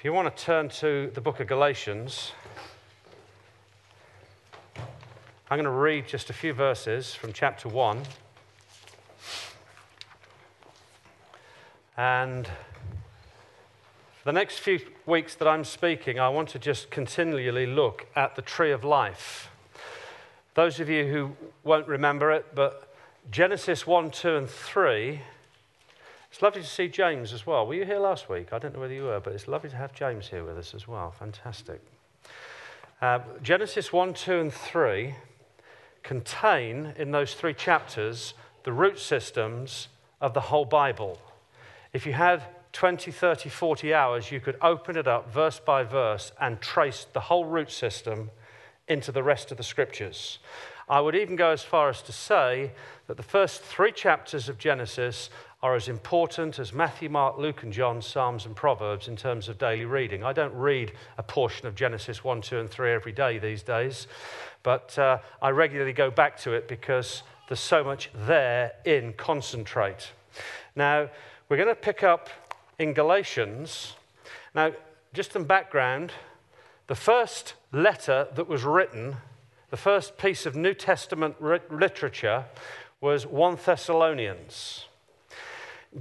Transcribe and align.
If 0.00 0.04
you 0.06 0.14
want 0.14 0.34
to 0.34 0.42
turn 0.42 0.70
to 0.80 1.10
the 1.12 1.20
book 1.20 1.40
of 1.40 1.46
Galatians, 1.46 2.32
I'm 5.50 5.58
going 5.58 5.64
to 5.64 5.70
read 5.70 6.08
just 6.08 6.30
a 6.30 6.32
few 6.32 6.54
verses 6.54 7.14
from 7.14 7.34
chapter 7.34 7.68
1. 7.68 8.00
And 11.98 12.46
for 12.46 14.24
the 14.24 14.32
next 14.32 14.60
few 14.60 14.80
weeks 15.04 15.34
that 15.34 15.46
I'm 15.46 15.64
speaking, 15.64 16.18
I 16.18 16.30
want 16.30 16.48
to 16.48 16.58
just 16.58 16.90
continually 16.90 17.66
look 17.66 18.06
at 18.16 18.36
the 18.36 18.42
tree 18.42 18.72
of 18.72 18.82
life. 18.82 19.50
Those 20.54 20.80
of 20.80 20.88
you 20.88 21.08
who 21.08 21.36
won't 21.62 21.86
remember 21.86 22.30
it, 22.30 22.54
but 22.54 22.94
Genesis 23.30 23.86
1, 23.86 24.12
2, 24.12 24.34
and 24.34 24.48
3 24.48 25.20
it's 26.30 26.42
lovely 26.42 26.62
to 26.62 26.66
see 26.66 26.88
James 26.88 27.32
as 27.32 27.44
well. 27.44 27.66
Were 27.66 27.74
you 27.74 27.84
here 27.84 27.98
last 27.98 28.28
week? 28.28 28.52
I 28.52 28.58
don't 28.58 28.72
know 28.72 28.80
whether 28.80 28.94
you 28.94 29.04
were, 29.04 29.20
but 29.20 29.32
it's 29.32 29.48
lovely 29.48 29.68
to 29.70 29.76
have 29.76 29.92
James 29.92 30.28
here 30.28 30.44
with 30.44 30.56
us 30.56 30.74
as 30.74 30.86
well. 30.86 31.10
Fantastic. 31.10 31.80
Uh, 33.02 33.18
Genesis 33.42 33.92
1, 33.92 34.14
2, 34.14 34.40
and 34.40 34.52
3 34.52 35.14
contain 36.02 36.94
in 36.96 37.10
those 37.10 37.34
three 37.34 37.54
chapters 37.54 38.34
the 38.62 38.72
root 38.72 38.98
systems 38.98 39.88
of 40.20 40.32
the 40.34 40.40
whole 40.40 40.64
Bible. 40.64 41.18
If 41.92 42.06
you 42.06 42.12
had 42.12 42.42
20, 42.72 43.10
30, 43.10 43.48
40 43.48 43.92
hours, 43.92 44.30
you 44.30 44.38
could 44.38 44.56
open 44.62 44.96
it 44.96 45.08
up 45.08 45.32
verse 45.32 45.58
by 45.58 45.82
verse 45.82 46.30
and 46.40 46.60
trace 46.60 47.06
the 47.12 47.20
whole 47.20 47.44
root 47.44 47.72
system 47.72 48.30
into 48.86 49.10
the 49.10 49.22
rest 49.22 49.50
of 49.50 49.56
the 49.56 49.64
scriptures. 49.64 50.38
I 50.88 51.00
would 51.00 51.14
even 51.14 51.36
go 51.36 51.50
as 51.50 51.62
far 51.62 51.88
as 51.88 52.02
to 52.02 52.12
say 52.12 52.72
that 53.06 53.16
the 53.16 53.22
first 53.22 53.62
three 53.62 53.92
chapters 53.92 54.48
of 54.48 54.58
Genesis 54.58 55.30
are 55.62 55.74
as 55.74 55.88
important 55.88 56.58
as 56.58 56.72
Matthew, 56.72 57.08
Mark, 57.08 57.38
Luke, 57.38 57.62
and 57.62 57.72
John, 57.72 58.00
Psalms, 58.00 58.46
and 58.46 58.56
Proverbs 58.56 59.08
in 59.08 59.16
terms 59.16 59.48
of 59.48 59.58
daily 59.58 59.84
reading. 59.84 60.24
I 60.24 60.32
don't 60.32 60.54
read 60.54 60.92
a 61.18 61.22
portion 61.22 61.66
of 61.66 61.74
Genesis 61.74 62.24
1, 62.24 62.40
2, 62.40 62.60
and 62.60 62.70
3 62.70 62.92
every 62.92 63.12
day 63.12 63.38
these 63.38 63.62
days, 63.62 64.06
but 64.62 64.98
uh, 64.98 65.18
I 65.42 65.50
regularly 65.50 65.92
go 65.92 66.10
back 66.10 66.38
to 66.40 66.52
it 66.52 66.66
because 66.66 67.22
there's 67.48 67.60
so 67.60 67.84
much 67.84 68.10
there 68.14 68.72
in 68.84 69.12
concentrate. 69.14 70.12
Now, 70.74 71.10
we're 71.48 71.56
going 71.56 71.68
to 71.68 71.74
pick 71.74 72.02
up 72.02 72.30
in 72.78 72.94
Galatians. 72.94 73.94
Now, 74.54 74.72
just 75.12 75.32
some 75.32 75.44
background 75.44 76.12
the 76.90 76.96
first 76.96 77.54
letter 77.70 78.26
that 78.34 78.48
was 78.48 78.64
written, 78.64 79.18
the 79.70 79.76
first 79.76 80.18
piece 80.18 80.44
of 80.44 80.56
New 80.56 80.74
Testament 80.74 81.40
literature, 81.40 82.46
was 83.00 83.24
1 83.24 83.58
Thessalonians. 83.64 84.86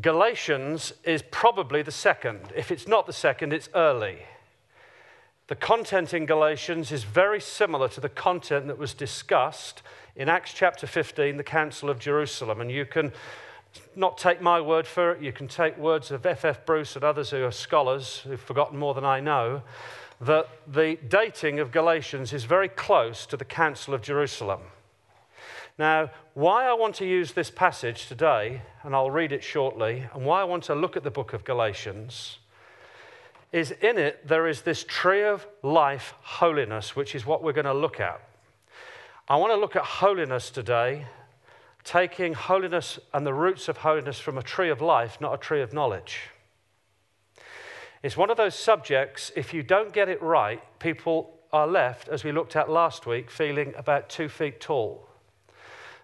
Galatians 0.01 0.93
is 1.03 1.23
probably 1.31 1.81
the 1.81 1.91
second. 1.91 2.53
If 2.55 2.71
it's 2.71 2.87
not 2.87 3.07
the 3.07 3.13
second, 3.13 3.53
it's 3.53 3.69
early. 3.73 4.19
The 5.47 5.55
content 5.55 6.13
in 6.13 6.27
Galatians 6.27 6.91
is 6.91 7.03
very 7.03 7.41
similar 7.41 7.89
to 7.89 7.99
the 7.99 8.09
content 8.09 8.67
that 8.67 8.77
was 8.77 8.93
discussed 8.93 9.81
in 10.15 10.29
Acts 10.29 10.53
chapter 10.53 10.85
15, 10.85 11.37
the 11.37 11.43
Council 11.43 11.89
of 11.89 11.97
Jerusalem. 11.97 12.61
And 12.61 12.71
you 12.71 12.85
can 12.85 13.11
not 13.95 14.19
take 14.19 14.41
my 14.41 14.61
word 14.61 14.85
for 14.85 15.11
it, 15.11 15.21
you 15.23 15.31
can 15.31 15.47
take 15.47 15.75
words 15.75 16.11
of 16.11 16.23
F.F. 16.23 16.45
F. 16.45 16.65
Bruce 16.67 16.95
and 16.95 17.03
others 17.03 17.31
who 17.31 17.43
are 17.43 17.51
scholars 17.51 18.19
who've 18.19 18.39
forgotten 18.39 18.77
more 18.77 18.93
than 18.93 19.05
I 19.05 19.19
know, 19.19 19.63
that 20.21 20.47
the 20.67 20.99
dating 21.07 21.59
of 21.59 21.71
Galatians 21.71 22.31
is 22.31 22.43
very 22.43 22.69
close 22.69 23.25
to 23.25 23.37
the 23.37 23.45
Council 23.45 23.95
of 23.95 24.03
Jerusalem. 24.03 24.61
Now, 25.79 26.11
why 26.33 26.67
I 26.67 26.73
want 26.73 26.95
to 26.95 27.05
use 27.05 27.31
this 27.31 27.49
passage 27.49 28.07
today, 28.07 28.63
and 28.83 28.93
I'll 28.93 29.09
read 29.09 29.31
it 29.31 29.45
shortly, 29.45 30.03
and 30.13 30.25
why 30.25 30.41
I 30.41 30.43
want 30.43 30.65
to 30.65 30.75
look 30.75 30.97
at 30.97 31.05
the 31.05 31.09
book 31.09 31.31
of 31.31 31.45
Galatians, 31.45 32.39
is 33.53 33.71
in 33.71 33.97
it 33.97 34.27
there 34.27 34.45
is 34.45 34.63
this 34.63 34.83
tree 34.83 35.23
of 35.23 35.47
life, 35.63 36.15
holiness, 36.21 36.97
which 36.97 37.15
is 37.15 37.25
what 37.25 37.41
we're 37.41 37.53
going 37.53 37.63
to 37.63 37.73
look 37.73 38.01
at. 38.01 38.21
I 39.29 39.37
want 39.37 39.53
to 39.53 39.55
look 39.57 39.77
at 39.77 39.83
holiness 39.83 40.49
today, 40.49 41.05
taking 41.85 42.33
holiness 42.33 42.99
and 43.13 43.25
the 43.25 43.33
roots 43.33 43.69
of 43.69 43.77
holiness 43.77 44.19
from 44.19 44.37
a 44.37 44.43
tree 44.43 44.69
of 44.69 44.81
life, 44.81 45.21
not 45.21 45.33
a 45.33 45.37
tree 45.37 45.61
of 45.61 45.71
knowledge. 45.71 46.23
It's 48.03 48.17
one 48.17 48.29
of 48.29 48.35
those 48.35 48.55
subjects, 48.55 49.31
if 49.33 49.53
you 49.53 49.63
don't 49.63 49.93
get 49.93 50.09
it 50.09 50.21
right, 50.21 50.61
people 50.79 51.39
are 51.53 51.67
left, 51.67 52.09
as 52.09 52.25
we 52.25 52.33
looked 52.33 52.57
at 52.57 52.69
last 52.69 53.05
week, 53.05 53.31
feeling 53.31 53.73
about 53.77 54.09
two 54.09 54.27
feet 54.27 54.59
tall. 54.59 55.08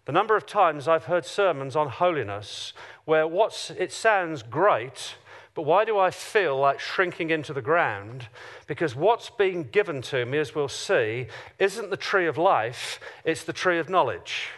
The 0.06 0.12
number 0.12 0.36
of 0.36 0.46
times 0.46 0.88
I've 0.88 1.06
heard 1.06 1.26
sermons 1.26 1.76
on 1.76 1.90
holiness 1.90 2.74
where 3.06 3.28
what's, 3.28 3.72
it 3.72 3.92
sounds 3.92 4.44
great, 4.44 5.16
but 5.56 5.64
why 5.64 5.84
do 5.84 5.98
I 5.98 6.12
feel 6.12 6.60
like 6.60 6.80
shrinking 6.80 7.32
into 7.32 7.54
the 7.54 7.62
ground? 7.62 8.28
Because 8.68 8.96
what's 8.96 9.32
being 9.32 9.64
given 9.64 10.04
to 10.04 10.26
me, 10.26 10.38
as 10.38 10.54
we'll 10.54 10.68
see, 10.68 11.28
isn't 11.58 11.90
the 11.90 11.98
tree 11.98 12.28
of 12.28 12.38
life, 12.38 13.00
it's 13.24 13.44
the 13.44 13.54
tree 13.54 13.80
of 13.80 13.90
knowledge. 13.90 14.50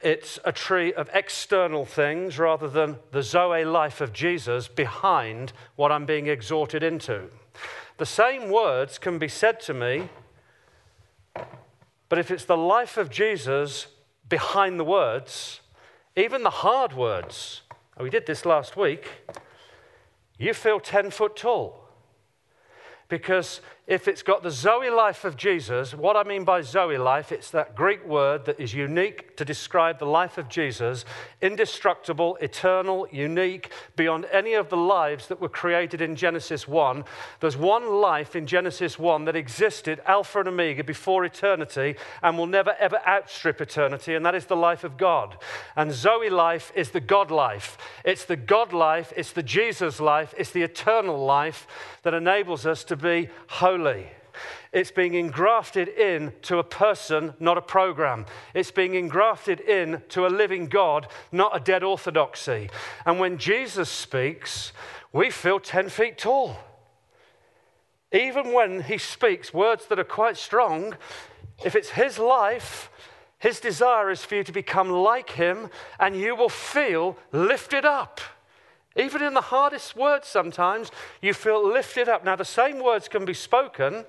It's 0.00 0.38
a 0.44 0.52
tree 0.52 0.92
of 0.92 1.10
external 1.12 1.84
things 1.84 2.38
rather 2.38 2.68
than 2.68 2.96
the 3.12 3.22
Zoe 3.22 3.64
life 3.64 4.00
of 4.00 4.12
Jesus 4.12 4.68
behind 4.68 5.52
what 5.74 5.92
I'm 5.92 6.06
being 6.06 6.28
exhorted 6.28 6.82
into. 6.82 7.24
The 7.98 8.06
same 8.06 8.50
words 8.50 8.98
can 8.98 9.18
be 9.18 9.28
said 9.28 9.60
to 9.60 9.74
me, 9.74 10.08
but 12.08 12.18
if 12.18 12.30
it's 12.30 12.44
the 12.44 12.56
life 12.56 12.96
of 12.96 13.10
Jesus 13.10 13.88
behind 14.28 14.78
the 14.78 14.84
words, 14.84 15.60
even 16.16 16.42
the 16.42 16.50
hard 16.50 16.92
words. 16.92 17.62
We 17.98 18.10
did 18.10 18.26
this 18.26 18.44
last 18.44 18.76
week. 18.76 19.06
You 20.38 20.52
feel 20.52 20.80
10 20.80 21.10
foot 21.10 21.36
tall. 21.36 21.88
Because 23.08 23.60
if 23.86 24.08
it's 24.08 24.22
got 24.22 24.42
the 24.42 24.50
Zoe 24.50 24.90
life 24.90 25.24
of 25.24 25.36
Jesus, 25.36 25.94
what 25.94 26.16
I 26.16 26.24
mean 26.24 26.42
by 26.42 26.60
Zoe 26.60 26.98
life, 26.98 27.30
it's 27.30 27.50
that 27.50 27.76
Greek 27.76 28.04
word 28.04 28.44
that 28.46 28.58
is 28.58 28.74
unique 28.74 29.36
to 29.36 29.44
describe 29.44 30.00
the 30.00 30.06
life 30.06 30.38
of 30.38 30.48
Jesus 30.48 31.04
indestructible, 31.40 32.36
eternal, 32.40 33.06
unique, 33.12 33.70
beyond 33.94 34.26
any 34.32 34.54
of 34.54 34.70
the 34.70 34.76
lives 34.76 35.28
that 35.28 35.40
were 35.40 35.48
created 35.48 36.00
in 36.00 36.16
Genesis 36.16 36.66
1. 36.66 37.04
There's 37.38 37.56
one 37.56 38.00
life 38.00 38.34
in 38.34 38.48
Genesis 38.48 38.98
1 38.98 39.24
that 39.26 39.36
existed, 39.36 40.00
Alpha 40.04 40.40
and 40.40 40.48
Omega, 40.48 40.82
before 40.82 41.24
eternity 41.24 41.94
and 42.24 42.36
will 42.36 42.46
never 42.46 42.74
ever 42.80 42.98
outstrip 43.06 43.60
eternity, 43.60 44.16
and 44.16 44.26
that 44.26 44.34
is 44.34 44.46
the 44.46 44.56
life 44.56 44.82
of 44.82 44.96
God. 44.96 45.36
And 45.76 45.92
Zoe 45.92 46.28
life 46.28 46.72
is 46.74 46.90
the 46.90 47.00
God 47.00 47.30
life. 47.30 47.78
It's 48.04 48.24
the 48.24 48.36
God 48.36 48.72
life, 48.72 49.12
it's 49.16 49.30
the 49.30 49.44
Jesus 49.44 50.00
life, 50.00 50.34
it's 50.36 50.50
the 50.50 50.62
eternal 50.62 51.24
life 51.24 51.68
that 52.02 52.14
enables 52.14 52.66
us 52.66 52.82
to 52.84 52.96
be 52.96 53.28
holy 53.48 53.75
holy. 53.76 54.06
It's 54.72 54.90
being 54.90 55.14
engrafted 55.14 55.88
in 55.88 56.32
to 56.42 56.58
a 56.58 56.64
person, 56.64 57.34
not 57.40 57.56
a 57.56 57.62
program. 57.62 58.26
It's 58.54 58.70
being 58.70 58.94
engrafted 58.94 59.60
in 59.60 60.02
to 60.10 60.26
a 60.26 60.28
living 60.28 60.66
God, 60.66 61.08
not 61.32 61.56
a 61.56 61.60
dead 61.60 61.82
orthodoxy. 61.82 62.68
And 63.06 63.18
when 63.18 63.38
Jesus 63.38 63.88
speaks, 63.88 64.72
we 65.12 65.30
feel 65.30 65.60
10 65.60 65.88
feet 65.88 66.18
tall. 66.18 66.58
Even 68.12 68.52
when 68.52 68.82
he 68.82 68.98
speaks 68.98 69.54
words 69.54 69.86
that 69.86 69.98
are 69.98 70.04
quite 70.04 70.36
strong, 70.36 70.96
if 71.64 71.74
it's 71.74 71.90
his 71.90 72.18
life, 72.18 72.90
his 73.38 73.60
desire 73.60 74.10
is 74.10 74.24
for 74.24 74.36
you 74.36 74.44
to 74.44 74.52
become 74.52 74.90
like 74.90 75.30
him, 75.30 75.70
and 75.98 76.16
you 76.16 76.36
will 76.36 76.48
feel 76.48 77.16
lifted 77.32 77.84
up. 77.84 78.20
Even 78.96 79.22
in 79.22 79.34
the 79.34 79.40
hardest 79.42 79.94
words, 79.94 80.26
sometimes 80.26 80.90
you 81.20 81.34
feel 81.34 81.66
lifted 81.66 82.08
up. 82.08 82.24
Now, 82.24 82.36
the 82.36 82.44
same 82.44 82.82
words 82.82 83.08
can 83.08 83.24
be 83.24 83.34
spoken, 83.34 84.04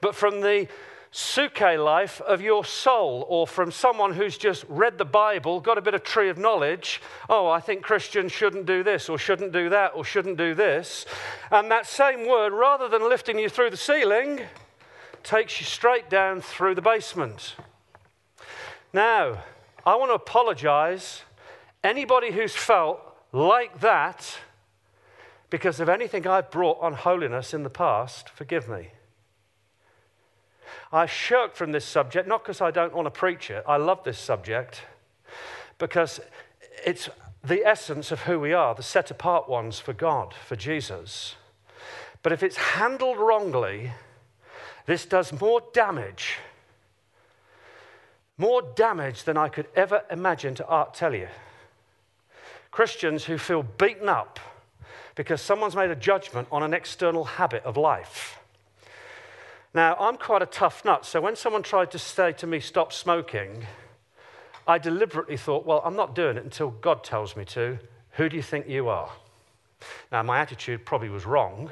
but 0.00 0.14
from 0.14 0.42
the 0.42 0.68
suke 1.12 1.60
life 1.60 2.20
of 2.20 2.40
your 2.40 2.64
soul, 2.64 3.26
or 3.28 3.46
from 3.46 3.72
someone 3.72 4.12
who's 4.12 4.38
just 4.38 4.64
read 4.68 4.96
the 4.96 5.04
Bible, 5.04 5.60
got 5.60 5.76
a 5.76 5.80
bit 5.80 5.94
of 5.94 6.04
tree 6.04 6.28
of 6.28 6.38
knowledge. 6.38 7.00
Oh, 7.28 7.48
I 7.48 7.58
think 7.58 7.82
Christians 7.82 8.30
shouldn't 8.30 8.66
do 8.66 8.84
this, 8.84 9.08
or 9.08 9.18
shouldn't 9.18 9.52
do 9.52 9.68
that, 9.70 9.92
or 9.96 10.04
shouldn't 10.04 10.36
do 10.36 10.54
this. 10.54 11.06
And 11.50 11.70
that 11.70 11.86
same 11.86 12.28
word, 12.28 12.52
rather 12.52 12.88
than 12.88 13.08
lifting 13.08 13.38
you 13.38 13.48
through 13.48 13.70
the 13.70 13.76
ceiling, 13.76 14.42
takes 15.24 15.58
you 15.58 15.66
straight 15.66 16.08
down 16.08 16.40
through 16.40 16.76
the 16.76 16.82
basement. 16.82 17.56
Now, 18.92 19.42
I 19.84 19.96
want 19.96 20.10
to 20.10 20.14
apologize. 20.14 21.22
Anybody 21.82 22.30
who's 22.30 22.54
felt 22.54 23.00
like 23.32 23.80
that 23.80 24.38
because 25.50 25.80
of 25.80 25.88
anything 25.88 26.26
I've 26.26 26.50
brought 26.50 26.78
on 26.80 26.92
holiness 26.92 27.52
in 27.52 27.64
the 27.64 27.70
past, 27.70 28.28
forgive 28.28 28.68
me. 28.68 28.88
I 30.92 31.06
shirk 31.06 31.54
from 31.54 31.72
this 31.72 31.84
subject, 31.84 32.28
not 32.28 32.42
because 32.42 32.60
I 32.60 32.70
don't 32.70 32.94
want 32.94 33.06
to 33.06 33.10
preach 33.10 33.50
it. 33.50 33.64
I 33.66 33.76
love 33.76 34.04
this 34.04 34.18
subject 34.18 34.82
because 35.78 36.20
it's 36.84 37.08
the 37.42 37.64
essence 37.64 38.12
of 38.12 38.20
who 38.20 38.38
we 38.38 38.52
are, 38.52 38.74
the 38.74 38.82
set 38.82 39.10
apart 39.10 39.48
ones 39.48 39.78
for 39.78 39.92
God, 39.92 40.34
for 40.46 40.56
Jesus. 40.56 41.36
But 42.22 42.32
if 42.32 42.42
it's 42.42 42.56
handled 42.56 43.18
wrongly, 43.18 43.92
this 44.86 45.06
does 45.06 45.32
more 45.40 45.62
damage, 45.72 46.38
more 48.36 48.62
damage 48.74 49.24
than 49.24 49.36
I 49.36 49.48
could 49.48 49.68
ever 49.74 50.02
imagine 50.10 50.54
to 50.56 50.66
art 50.66 50.94
tell 50.94 51.14
you. 51.14 51.28
Christians 52.70 53.24
who 53.24 53.38
feel 53.38 53.62
beaten 53.62 54.08
up 54.08 54.38
because 55.14 55.40
someone's 55.40 55.76
made 55.76 55.90
a 55.90 55.96
judgment 55.96 56.48
on 56.52 56.62
an 56.62 56.72
external 56.72 57.24
habit 57.24 57.64
of 57.64 57.76
life. 57.76 58.38
Now, 59.74 59.96
I'm 60.00 60.16
quite 60.16 60.42
a 60.42 60.46
tough 60.46 60.84
nut, 60.84 61.04
so 61.04 61.20
when 61.20 61.36
someone 61.36 61.62
tried 61.62 61.90
to 61.92 61.98
say 61.98 62.32
to 62.32 62.46
me, 62.46 62.58
stop 62.58 62.92
smoking, 62.92 63.66
I 64.66 64.78
deliberately 64.78 65.36
thought, 65.36 65.64
well, 65.64 65.82
I'm 65.84 65.96
not 65.96 66.14
doing 66.14 66.36
it 66.36 66.44
until 66.44 66.70
God 66.70 67.04
tells 67.04 67.36
me 67.36 67.44
to. 67.46 67.78
Who 68.12 68.28
do 68.28 68.36
you 68.36 68.42
think 68.42 68.68
you 68.68 68.88
are? 68.88 69.10
Now, 70.10 70.22
my 70.22 70.40
attitude 70.40 70.84
probably 70.84 71.08
was 71.08 71.24
wrong. 71.24 71.70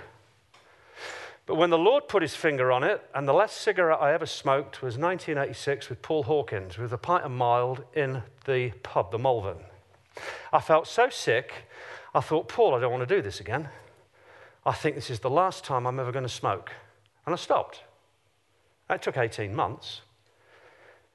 But 1.46 1.56
when 1.56 1.70
the 1.70 1.78
Lord 1.78 2.08
put 2.08 2.22
his 2.22 2.34
finger 2.34 2.70
on 2.70 2.84
it, 2.84 3.02
and 3.14 3.26
the 3.26 3.32
last 3.32 3.56
cigarette 3.62 3.98
I 4.00 4.12
ever 4.12 4.26
smoked 4.26 4.82
was 4.82 4.98
1986 4.98 5.88
with 5.88 6.02
Paul 6.02 6.24
Hawkins 6.24 6.76
with 6.76 6.92
a 6.92 6.98
pint 6.98 7.24
of 7.24 7.30
mild 7.30 7.84
in 7.94 8.22
the 8.44 8.70
pub, 8.82 9.10
the 9.10 9.18
Malvern. 9.18 9.64
I 10.52 10.60
felt 10.60 10.86
so 10.86 11.08
sick, 11.08 11.52
I 12.14 12.20
thought, 12.20 12.48
Paul, 12.48 12.74
I 12.74 12.80
don't 12.80 12.92
want 12.92 13.06
to 13.06 13.14
do 13.14 13.22
this 13.22 13.40
again. 13.40 13.68
I 14.64 14.72
think 14.72 14.94
this 14.94 15.10
is 15.10 15.20
the 15.20 15.30
last 15.30 15.64
time 15.64 15.86
I'm 15.86 16.00
ever 16.00 16.12
going 16.12 16.24
to 16.24 16.28
smoke. 16.28 16.72
And 17.26 17.32
I 17.32 17.36
stopped. 17.36 17.82
It 18.90 19.02
took 19.02 19.16
18 19.16 19.54
months. 19.54 20.02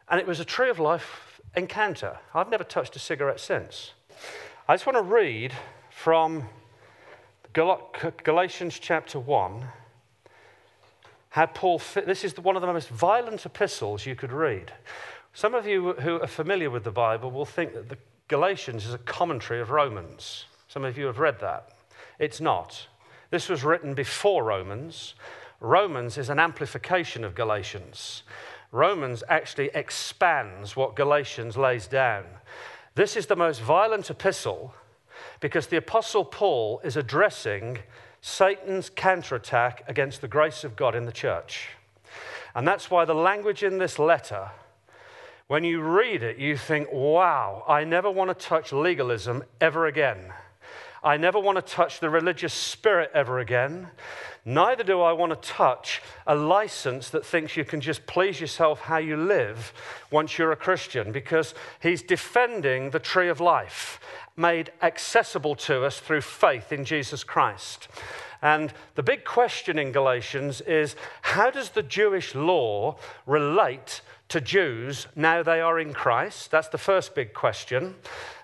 And 0.10 0.20
it 0.20 0.28
was 0.28 0.40
a 0.40 0.46
tree 0.46 0.70
of 0.70 0.80
life 0.80 1.42
encounter. 1.56 2.18
I've 2.34 2.50
never 2.50 2.64
touched 2.64 2.96
a 2.96 3.00
cigarette 3.00 3.40
since. 3.40 3.92
I 4.68 4.76
just 4.76 4.86
want 4.86 4.98
to 4.98 5.04
read 5.04 5.54
from 5.90 6.48
Galatians 7.54 8.80
chapter 8.80 9.20
1 9.20 9.68
how 11.30 11.46
Paul, 11.48 11.82
this 12.06 12.24
is 12.24 12.38
one 12.38 12.56
of 12.56 12.62
the 12.62 12.72
most 12.72 12.90
violent 12.90 13.46
epistles 13.46 14.06
you 14.06 14.16
could 14.16 14.32
read. 14.32 14.72
Some 15.34 15.56
of 15.56 15.66
you 15.66 15.94
who 15.94 16.22
are 16.22 16.28
familiar 16.28 16.70
with 16.70 16.84
the 16.84 16.92
Bible 16.92 17.32
will 17.32 17.46
think 17.46 17.74
that 17.74 17.90
the 17.90 17.98
Galatians 18.34 18.88
is 18.88 18.96
a 18.96 18.98
commentary 18.98 19.62
of 19.62 19.70
Romans. 19.70 20.46
Some 20.68 20.84
of 20.84 20.98
you 20.98 21.06
have 21.06 21.20
read 21.20 21.40
that. 21.42 21.70
It's 22.18 22.42
not. 22.42 22.88
This 23.30 23.48
was 23.48 23.64
written 23.64 23.94
before 23.94 24.44
Romans. 24.44 25.14
Romans 25.60 26.18
is 26.18 26.32
an 26.32 26.40
amplification 26.40 27.24
of 27.24 27.36
Galatians. 27.36 28.24
Romans 28.72 29.24
actually 29.30 29.70
expands 29.76 30.76
what 30.76 30.96
Galatians 30.96 31.58
lays 31.58 31.86
down. 31.86 32.24
This 32.96 33.16
is 33.16 33.28
the 33.28 33.36
most 33.36 33.62
violent 33.62 34.10
epistle 34.10 34.74
because 35.40 35.68
the 35.68 35.78
Apostle 35.78 36.26
Paul 36.26 36.82
is 36.84 36.98
addressing 36.98 37.78
Satan's 38.22 38.90
counterattack 38.90 39.84
against 39.88 40.22
the 40.22 40.28
grace 40.28 40.64
of 40.64 40.76
God 40.76 40.96
in 40.96 41.06
the 41.06 41.12
church. 41.12 41.70
And 42.56 42.68
that's 42.68 42.90
why 42.90 43.06
the 43.06 43.14
language 43.14 43.62
in 43.62 43.78
this 43.78 44.00
letter, 44.00 44.50
when 45.48 45.64
you 45.64 45.82
read 45.82 46.24
it, 46.24 46.38
you 46.38 46.58
think, 46.58 46.92
wow, 46.92 47.64
I 47.68 47.84
never 47.84 48.10
want 48.10 48.30
to 48.30 48.46
touch 48.46 48.72
legalism 48.72 49.44
ever 49.60 49.88
again. 49.88 50.34
I 51.04 51.18
never 51.18 51.38
want 51.38 51.58
to 51.58 51.62
touch 51.62 52.00
the 52.00 52.10
religious 52.10 52.54
spirit 52.54 53.12
ever 53.14 53.40
again. 53.40 53.90
Neither 54.46 54.84
do 54.84 55.02
I 55.02 55.12
want 55.12 55.32
to 55.32 55.50
touch 55.50 56.02
a 56.26 56.34
license 56.34 57.10
that 57.10 57.26
thinks 57.26 57.58
you 57.58 57.66
can 57.66 57.82
just 57.82 58.06
please 58.06 58.40
yourself 58.40 58.82
how 58.82 58.98
you 58.98 59.18
live 59.18 59.74
once 60.12 60.38
you're 60.38 60.54
a 60.54 60.58
Christian, 60.58 61.12
because 61.12 61.54
he's 61.82 62.02
defending 62.02 62.92
the 62.92 63.00
tree 63.00 63.28
of 63.28 63.42
life 63.42 64.00
made 64.38 64.72
accessible 64.82 65.56
to 65.56 65.84
us 65.84 66.00
through 66.00 66.22
faith 66.22 66.72
in 66.72 66.86
Jesus 66.86 67.24
Christ. 67.24 67.90
And 68.42 68.74
the 68.96 69.04
big 69.04 69.24
question 69.24 69.78
in 69.78 69.92
Galatians 69.92 70.60
is 70.62 70.96
how 71.22 71.50
does 71.50 71.70
the 71.70 71.84
Jewish 71.84 72.34
law 72.36 72.98
relate 73.26 74.02
to 74.34 74.42
Jews 74.42 75.06
now 75.16 75.44
they 75.44 75.62
are 75.62 75.80
in 75.80 75.94
Christ? 75.94 76.50
That's 76.50 76.68
the 76.70 76.80
first 76.80 77.14
big 77.14 77.36
question. 77.36 77.94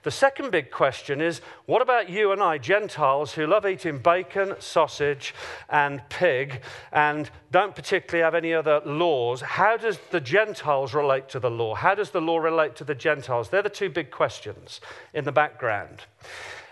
The 0.03 0.11
second 0.11 0.51
big 0.51 0.69
question 0.69 1.19
is 1.19 1.41
what 1.65 1.81
about 1.81 2.11
you 2.11 2.31
and 2.31 2.43
I, 2.43 2.59
Gentiles, 2.59 3.33
who 3.33 3.47
love 3.47 3.65
eating 3.65 3.97
bacon, 3.97 4.53
sausage, 4.59 5.33
and 5.67 6.07
pig, 6.09 6.61
and 6.91 7.31
don't 7.49 7.75
particularly 7.75 8.23
have 8.23 8.35
any 8.35 8.53
other 8.53 8.81
laws? 8.85 9.41
How 9.41 9.77
does 9.77 9.97
the 10.11 10.21
Gentiles 10.21 10.93
relate 10.93 11.27
to 11.29 11.39
the 11.39 11.49
law? 11.49 11.73
How 11.73 11.95
does 11.95 12.11
the 12.11 12.21
law 12.21 12.37
relate 12.37 12.75
to 12.75 12.83
the 12.83 12.93
Gentiles? 12.93 13.49
They're 13.49 13.63
the 13.63 13.69
two 13.69 13.89
big 13.89 14.11
questions 14.11 14.81
in 15.15 15.25
the 15.25 15.31
background. 15.31 16.03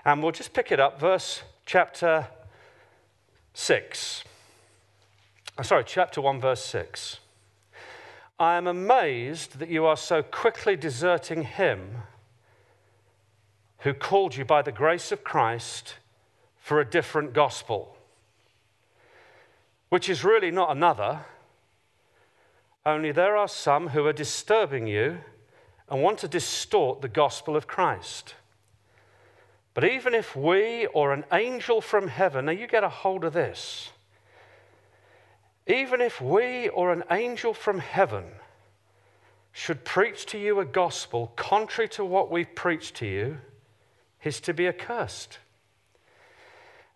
And 0.06 0.22
we'll 0.22 0.32
just 0.32 0.54
pick 0.54 0.72
it 0.72 0.80
up, 0.80 1.00
verse 1.00 1.42
chapter 1.66 2.28
6. 3.56 4.24
Oh, 5.58 5.64
sorry, 5.64 5.86
chapter 5.88 6.22
1, 6.22 6.40
verse 6.40 6.64
6. 6.64 7.18
I 8.40 8.56
am 8.56 8.68
amazed 8.68 9.58
that 9.58 9.70
you 9.70 9.86
are 9.86 9.98
so 9.98 10.22
quickly 10.22 10.76
deserting 10.76 11.44
him 11.44 12.04
who 13.80 13.94
called 13.94 14.36
you 14.36 14.46
by 14.46 14.62
the 14.62 14.72
grace 14.72 15.12
of 15.12 15.24
Christ 15.24 15.96
for 16.58 16.80
a 16.80 16.86
different 16.86 17.34
gospel, 17.34 17.98
which 19.90 20.08
is 20.08 20.24
really 20.24 20.52
not 20.52 20.70
another, 20.70 21.22
only 22.86 23.12
there 23.12 23.36
are 23.36 23.48
some 23.48 23.90
who 23.90 24.06
are 24.06 24.14
disturbing 24.14 24.86
you 24.86 25.18
and 25.90 26.04
want 26.04 26.20
to 26.20 26.28
distort 26.28 27.02
the 27.02 27.08
gospel 27.08 27.56
of 27.56 27.68
Christ. 27.68 28.36
But 29.74 29.84
even 29.84 30.14
if 30.14 30.36
we 30.36 30.86
or 30.88 31.12
an 31.12 31.26
angel 31.32 31.82
from 31.82 32.08
heaven, 32.08 32.46
now 32.46 32.52
you 32.52 32.68
get 32.68 32.84
a 32.84 32.90
hold 32.90 33.24
of 33.24 33.34
this, 33.34 33.90
even 35.68 36.02
if 36.02 36.22
we 36.22 36.70
or 36.70 36.92
an 36.92 37.04
angel 37.12 37.54
from 37.54 37.80
heaven 37.80 38.26
should 39.52 39.84
preach 39.84 40.26
to 40.28 40.38
you 40.38 40.60
a 40.60 40.66
gospel 40.66 41.34
contrary 41.36 41.90
to 41.90 42.06
what 42.06 42.32
we've 42.32 42.56
preached 42.56 42.96
to 42.96 43.06
you, 43.06 43.38
is 44.24 44.40
to 44.42 44.54
be 44.54 44.68
accursed. 44.68 45.40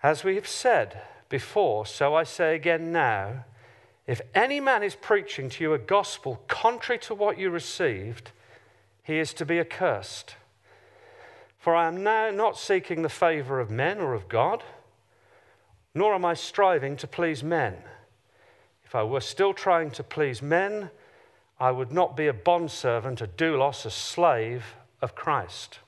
As 0.04 0.24
we 0.24 0.36
have 0.36 0.48
said 0.48 1.02
before, 1.30 1.86
so 1.86 2.16
I 2.16 2.24
say 2.24 2.56
again 2.56 2.92
now 2.92 3.46
if 4.08 4.22
any 4.34 4.60
man 4.60 4.84
is 4.84 4.96
preaching 4.96 5.50
to 5.50 5.64
you 5.64 5.74
a 5.74 5.80
gospel 5.80 6.42
contrary 6.48 7.00
to 7.00 7.16
what 7.16 7.38
you 7.38 7.50
received, 7.50 8.32
he 9.04 9.20
is 9.20 9.34
to 9.36 9.46
be 9.46 9.60
accursed. 9.60 10.36
For 11.58 11.76
I 11.76 11.88
am 11.88 12.04
now 12.04 12.32
not 12.32 12.58
seeking 12.58 13.04
the 13.04 13.10
favor 13.10 13.60
of 13.60 13.70
men 13.70 14.00
or 14.00 14.14
of 14.14 14.28
God, 14.28 14.64
nor 15.94 16.16
am 16.16 16.26
I 16.26 16.34
striving 16.34 16.98
to 16.98 17.08
please 17.08 17.44
men. 17.44 17.78
If 18.92 18.96
I 18.96 19.04
were 19.04 19.22
still 19.22 19.54
trying 19.54 19.92
to 19.92 20.04
please 20.04 20.42
men, 20.42 20.90
I 21.62 21.72
would 21.72 21.94
not 21.94 22.18
be 22.18 22.28
a 22.28 22.34
bondservant, 22.34 23.22
a 23.22 23.28
doulos, 23.28 23.86
a 23.86 23.90
slave 23.90 24.66
of 25.02 25.16
Christ. 25.16 25.80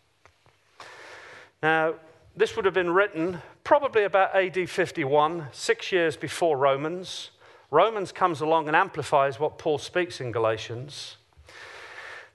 Now, 1.62 1.96
this 2.34 2.56
would 2.56 2.64
have 2.64 2.74
been 2.74 2.92
written 2.92 3.42
probably 3.66 4.06
about 4.06 4.34
AD 4.34 4.70
51, 4.70 5.48
six 5.52 5.92
years 5.92 6.16
before 6.16 6.56
Romans. 6.56 7.32
Romans 7.72 8.14
comes 8.14 8.40
along 8.40 8.68
and 8.68 8.76
amplifies 8.78 9.38
what 9.38 9.58
Paul 9.58 9.80
speaks 9.80 10.22
in 10.22 10.32
Galatians. 10.32 11.18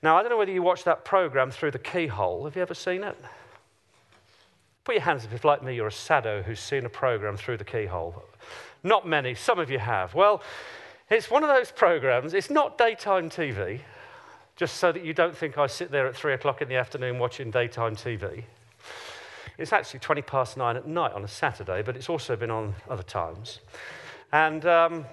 Now, 0.02 0.19
I 0.19 0.21
don't 0.21 0.31
know 0.31 0.37
whether 0.37 0.52
you 0.52 0.61
watched 0.61 0.85
that 0.85 1.02
program 1.02 1.50
through 1.50 1.71
the 1.71 1.78
keyhole. 1.78 2.45
Have 2.45 2.57
you 2.57 2.61
ever 2.61 2.75
seen 2.75 3.04
it? 3.04 3.16
Put 4.85 4.97
your 4.97 5.04
hands 5.04 5.25
up 5.25 5.33
if, 5.33 5.47
like 5.47 5.62
me, 5.62 5.75
you're 5.75 5.87
a 5.87 5.92
sado 5.92 6.42
who's 6.42 6.61
seen 6.61 6.85
a 6.85 6.90
program 6.90 7.38
through 7.38 7.57
the 7.57 7.64
keyhole. 7.64 8.23
Not 8.82 9.06
many, 9.06 9.35
some 9.35 9.58
of 9.58 9.70
you 9.70 9.78
have. 9.78 10.14
Well, 10.14 10.42
it's 11.11 11.30
one 11.30 11.42
of 11.42 11.49
those 11.49 11.70
programs, 11.70 12.35
it's 12.35 12.50
not 12.50 12.78
daytime 12.78 13.30
TV, 13.30 13.80
just 14.56 14.76
so 14.76 14.92
that 14.92 15.04
you 15.04 15.14
don't 15.14 15.37
think 15.37 15.56
I 15.56 15.66
sit 15.66 15.90
there 15.90 16.06
at 16.06 16.14
three 16.14 16.35
o'clock 16.35 16.62
in 16.62 16.68
the 16.68 16.76
afternoon 16.76 17.18
watching 17.18 17.50
daytime 17.50 17.97
TV. 17.97 18.44
It's 19.56 19.73
actually 19.73 20.00
20 20.00 20.23
past 20.23 20.56
nine 20.56 20.76
at 20.76 20.87
night 20.87 21.12
on 21.12 21.25
a 21.25 21.28
Saturday, 21.28 21.82
but 21.82 21.97
it's 21.97 22.08
also 22.08 22.37
been 22.37 22.50
on 22.50 22.75
other 22.88 23.02
times. 23.02 23.61
And 24.32 24.64
um, 24.66 25.06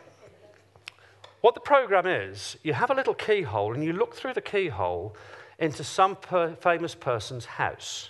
what 1.42 1.56
the 1.56 1.62
program 1.62 2.06
is, 2.06 2.58
you 2.64 2.74
have 2.74 2.92
a 2.92 2.94
little 2.94 3.14
keyhole 3.14 3.74
and 3.74 3.84
you 3.84 3.94
look 3.94 4.14
through 4.16 4.34
the 4.34 4.42
keyhole 4.42 5.16
into 5.58 5.84
some 5.84 6.16
per- 6.16 6.56
famous 6.56 6.94
person's 6.94 7.46
house. 7.46 8.10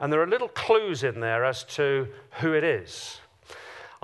And 0.00 0.12
there 0.12 0.20
are 0.20 0.26
little 0.26 0.48
clues 0.48 1.04
in 1.04 1.20
there 1.20 1.44
as 1.44 1.64
to 1.64 2.08
who 2.40 2.52
it 2.52 2.64
is. 2.64 3.20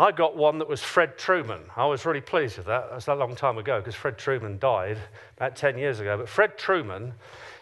I 0.01 0.13
got 0.13 0.35
one 0.35 0.59
that 0.61 0.69
was 0.69 0.83
Fred 0.83 1.19
Trueman. 1.19 1.61
I 1.77 1.85
was 1.85 2.07
really 2.07 2.23
pleased 2.23 2.57
with 2.57 2.65
that. 2.69 2.89
That's 2.91 3.09
a 3.09 3.15
long 3.15 3.37
time 3.37 3.59
ago 3.59 3.81
because 3.81 3.95
Fred 3.95 4.17
Trueman 4.17 4.59
died 4.59 4.97
about 5.37 5.57
10 5.57 5.77
years 5.77 6.01
ago. 6.01 6.17
But 6.17 6.27
Fred 6.27 6.57
Trueman, 6.57 7.13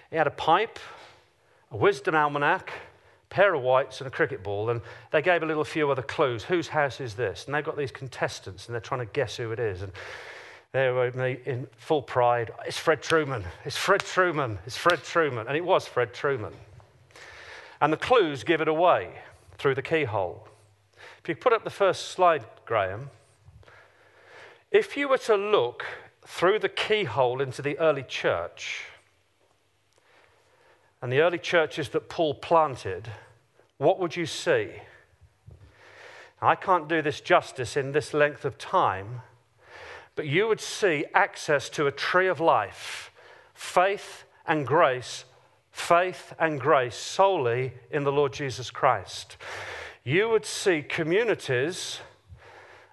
he 0.08 0.16
had 0.16 0.28
a 0.28 0.30
pipe, 0.30 0.78
a 1.72 1.76
Wisden 1.76 2.14
almanac, 2.14 2.72
pair 3.28 3.54
of 3.54 3.62
whites 3.62 4.00
and 4.00 4.06
a 4.06 4.10
cricket 4.12 4.44
ball, 4.44 4.70
and 4.70 4.80
they 5.10 5.20
gave 5.20 5.42
a 5.42 5.46
little 5.46 5.64
few 5.64 5.90
other 5.90 6.02
clues. 6.02 6.44
Whose 6.44 6.68
house 6.68 7.00
is 7.00 7.14
this? 7.14 7.44
And 7.46 7.54
they've 7.56 7.64
got 7.64 7.76
these 7.76 7.90
contestants, 7.90 8.66
and 8.66 8.74
they're 8.74 8.80
trying 8.80 9.04
to 9.04 9.12
guess 9.12 9.36
who 9.36 9.50
it 9.50 9.58
is. 9.58 9.82
And 9.82 9.90
they 10.70 10.90
were 10.90 11.08
in 11.08 11.66
full 11.76 12.02
pride. 12.02 12.52
It's 12.64 12.78
Fred 12.78 13.02
Trueman. 13.02 13.42
It's 13.64 13.76
Fred 13.76 14.02
Trueman. 14.02 14.58
It's 14.64 14.76
Fred 14.76 15.00
Trueman. 15.00 15.48
And 15.48 15.56
it 15.56 15.64
was 15.64 15.88
Fred 15.88 16.14
Trueman. 16.14 16.52
And 17.80 17.92
the 17.92 17.96
clues 17.96 18.44
give 18.44 18.60
it 18.60 18.68
away 18.68 19.10
through 19.58 19.74
the 19.74 19.82
keyhole. 19.82 20.47
If 21.28 21.36
you 21.36 21.42
put 21.42 21.52
up 21.52 21.62
the 21.62 21.68
first 21.68 22.08
slide, 22.08 22.46
Graham, 22.64 23.10
if 24.70 24.96
you 24.96 25.10
were 25.10 25.18
to 25.18 25.36
look 25.36 25.84
through 26.26 26.58
the 26.58 26.70
keyhole 26.70 27.42
into 27.42 27.60
the 27.60 27.78
early 27.78 28.02
church, 28.02 28.86
and 31.02 31.12
the 31.12 31.20
early 31.20 31.36
churches 31.36 31.90
that 31.90 32.08
Paul 32.08 32.32
planted, 32.32 33.10
what 33.76 34.00
would 34.00 34.16
you 34.16 34.24
see? 34.24 34.70
I 36.40 36.54
can't 36.54 36.88
do 36.88 37.02
this 37.02 37.20
justice 37.20 37.76
in 37.76 37.92
this 37.92 38.14
length 38.14 38.46
of 38.46 38.56
time, 38.56 39.20
but 40.14 40.26
you 40.26 40.48
would 40.48 40.62
see 40.62 41.04
access 41.12 41.68
to 41.68 41.86
a 41.86 41.92
tree 41.92 42.28
of 42.28 42.40
life, 42.40 43.10
faith 43.52 44.24
and 44.46 44.66
grace, 44.66 45.26
faith 45.72 46.32
and 46.38 46.58
grace 46.58 46.96
solely 46.96 47.74
in 47.90 48.04
the 48.04 48.12
Lord 48.12 48.32
Jesus 48.32 48.70
Christ. 48.70 49.36
You 50.08 50.30
would 50.30 50.46
see 50.46 50.80
communities 50.80 52.00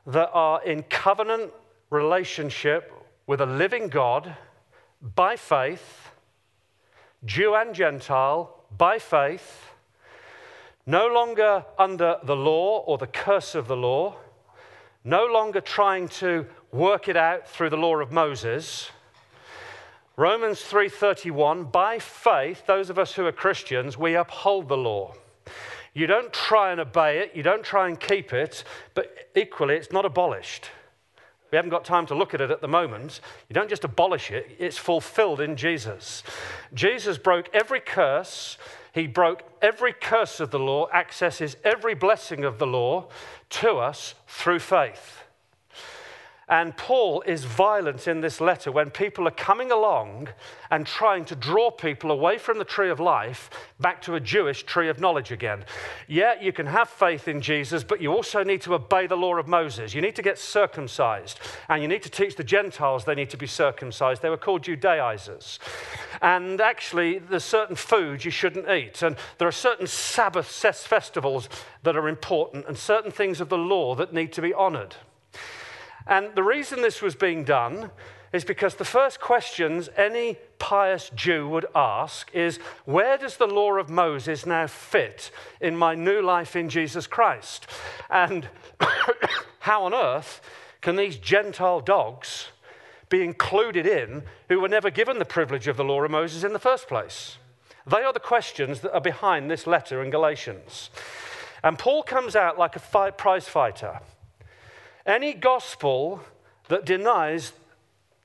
that 0.06 0.32
are 0.34 0.62
in 0.66 0.84
covenant 0.84 1.54
relationship 1.90 2.92
with 3.26 3.40
a 3.40 3.46
living 3.46 3.88
God 3.88 4.36
by 5.02 5.38
faith, 5.38 6.10
Jew 7.24 7.56
and 7.56 7.74
Gentile 7.74 8.66
by 8.78 9.00
faith, 9.00 9.70
no 10.86 11.08
longer 11.08 11.64
under 11.80 12.18
the 12.22 12.36
law 12.36 12.80
or 12.80 12.98
the 12.98 13.08
curse 13.08 13.56
of 13.56 13.70
the 13.70 13.78
law, 13.78 14.18
no 15.06 15.26
longer 15.26 15.62
trying 15.62 16.10
to 16.20 16.46
work 16.74 17.08
it 17.08 17.16
out 17.16 17.48
through 17.48 17.70
the 17.70 17.78
law 17.78 17.96
of 17.96 18.12
Moses. 18.12 18.92
Romans 20.18 20.62
3:31 20.64 21.72
by 21.72 21.98
faith 21.98 22.66
those 22.66 22.90
of 22.90 23.00
us 23.00 23.14
who 23.14 23.26
are 23.26 23.32
Christians 23.32 23.98
we 23.98 24.16
uphold 24.16 24.68
the 24.68 24.76
law. 24.76 25.14
You 25.96 26.08
don't 26.08 26.32
try 26.34 26.72
and 26.72 26.82
obey 26.82 27.20
it, 27.20 27.32
you 27.36 27.42
don't 27.42 27.64
try 27.64 27.88
and 27.88 27.98
keep 27.98 28.34
it, 28.34 28.66
but 28.94 29.30
equally 29.34 29.76
it's 29.76 29.94
not 29.94 30.06
abolished. 30.06 30.70
We 31.52 31.56
haven't 31.56 31.72
got 31.72 31.86
time 31.86 32.06
to 32.08 32.16
look 32.16 32.34
at 32.34 32.42
it 32.42 32.52
at 32.52 32.60
the 32.60 32.68
moment. 32.68 33.22
You 33.48 33.54
don't 33.54 33.70
just 33.70 33.86
abolish 33.86 34.30
it, 34.30 34.58
it's 34.60 34.78
fulfilled 34.78 35.40
in 35.40 35.56
Jesus. 35.56 36.22
Jesus 36.74 37.18
broke 37.18 37.50
every 37.54 37.80
curse, 37.80 38.58
he 38.94 39.08
broke 39.08 39.44
every 39.62 39.94
curse 39.94 40.42
of 40.42 40.52
the 40.52 40.60
law, 40.60 40.90
accesses 40.94 41.56
every 41.64 41.96
blessing 41.96 42.44
of 42.44 42.60
the 42.60 42.68
law 42.68 43.08
to 43.52 43.78
us 43.78 44.16
through 44.28 44.60
faith. 44.60 45.25
And 46.48 46.78
Paul 46.78 47.24
is 47.26 47.44
violent 47.44 48.08
in 48.08 48.22
this 48.22 48.40
letter 48.40 48.72
when 48.72 48.92
people 48.92 49.28
are 49.28 49.32
coming 49.32 49.72
along 49.72 50.30
and 50.70 50.86
trying 50.86 51.26
to 51.26 51.36
draw 51.36 51.72
people 51.72 52.12
away 52.12 52.38
from 52.38 52.60
the 52.60 52.66
tree 52.66 52.92
of 52.92 53.00
life 53.00 53.50
back 53.80 54.00
to 54.04 54.14
a 54.14 54.20
Jewish 54.20 54.64
tree 54.64 54.88
of 54.88 55.00
knowledge 55.00 55.32
again. 55.32 55.66
Yeah, 56.08 56.40
you 56.40 56.54
can 56.54 56.68
have 56.68 56.88
faith 56.88 57.28
in 57.28 57.42
Jesus, 57.42 57.84
but 57.84 58.00
you 58.00 58.12
also 58.14 58.44
need 58.44 58.62
to 58.62 58.76
obey 58.76 59.08
the 59.08 59.18
law 59.18 59.38
of 59.38 59.48
Moses. 59.48 59.96
You 59.96 60.02
need 60.02 60.16
to 60.18 60.22
get 60.22 60.38
circumcised, 60.38 61.40
and 61.68 61.82
you 61.82 61.88
need 61.88 62.04
to 62.04 62.10
teach 62.10 62.36
the 62.36 62.44
Gentiles 62.44 63.06
they 63.06 63.16
need 63.16 63.32
to 63.32 63.38
be 63.38 63.48
circumcised. 63.48 64.22
They 64.22 64.30
were 64.30 64.38
called 64.38 64.64
Judaizers. 64.64 65.60
And 66.22 66.62
actually, 66.62 67.18
there's 67.18 67.44
certain 67.44 67.76
foods 67.76 68.24
you 68.24 68.32
shouldn't 68.32 68.70
eat, 68.70 69.02
and 69.02 69.16
there 69.40 69.48
are 69.48 69.52
certain 69.52 69.88
Sabbath 69.88 70.48
festivals 70.48 71.50
that 71.82 71.98
are 71.98 72.08
important, 72.08 72.66
and 72.68 72.78
certain 72.78 73.12
things 73.12 73.42
of 73.42 73.50
the 73.50 73.58
law 73.58 73.96
that 73.96 74.14
need 74.14 74.32
to 74.34 74.44
be 74.44 74.54
honored. 74.54 74.96
And 76.08 76.36
the 76.36 76.44
reason 76.44 76.82
this 76.82 77.02
was 77.02 77.16
being 77.16 77.44
done 77.44 77.92
is 78.32 78.44
because 78.44 78.76
the 78.76 78.86
first 78.86 79.20
questions 79.20 79.90
any 79.96 80.38
pious 80.60 81.10
Jew 81.16 81.48
would 81.50 81.66
ask 81.74 82.30
is 82.34 82.58
where 82.86 83.18
does 83.18 83.38
the 83.38 83.48
law 83.48 83.78
of 83.78 83.90
Moses 83.90 84.46
now 84.46 84.68
fit 84.68 85.32
in 85.62 85.76
my 85.76 85.96
new 85.96 86.22
life 86.22 86.56
in 86.56 86.70
Jesus 86.70 87.08
Christ? 87.08 87.68
And 88.10 88.48
how 89.60 89.86
on 89.86 89.94
earth 89.94 90.42
can 90.82 90.96
these 90.96 91.18
Gentile 91.18 91.80
dogs 91.80 92.50
be 93.10 93.24
included 93.24 93.88
in 93.88 94.24
who 94.50 94.60
were 94.60 94.70
never 94.70 94.90
given 94.90 95.18
the 95.18 95.26
privilege 95.26 95.68
of 95.68 95.78
the 95.78 95.84
law 95.84 96.04
of 96.04 96.12
Moses 96.12 96.44
in 96.44 96.54
the 96.54 96.60
first 96.60 96.88
place? 96.88 97.38
They 97.88 98.04
are 98.04 98.14
the 98.14 98.20
questions 98.20 98.82
that 98.82 98.94
are 98.94 99.02
behind 99.02 99.50
this 99.50 99.68
letter 99.68 100.04
in 100.04 100.10
Galatians. 100.10 100.90
And 101.64 101.80
Paul 101.80 102.04
comes 102.04 102.36
out 102.36 102.58
like 102.60 102.76
a 102.76 102.80
fight, 102.80 103.18
prize 103.18 103.48
fighter. 103.48 104.00
Any 105.06 105.34
gospel 105.34 106.22
that 106.68 106.86
denies 106.86 107.54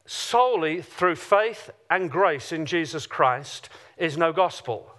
solely 0.07 0.83
through 0.83 1.17
faith 1.17 1.71
and 1.91 2.11
grace 2.11 2.53
in 2.53 2.67
Jesus 2.67 3.07
Christ 3.07 3.69
is 3.97 4.17
no 4.17 4.33
gospel. 4.33 4.91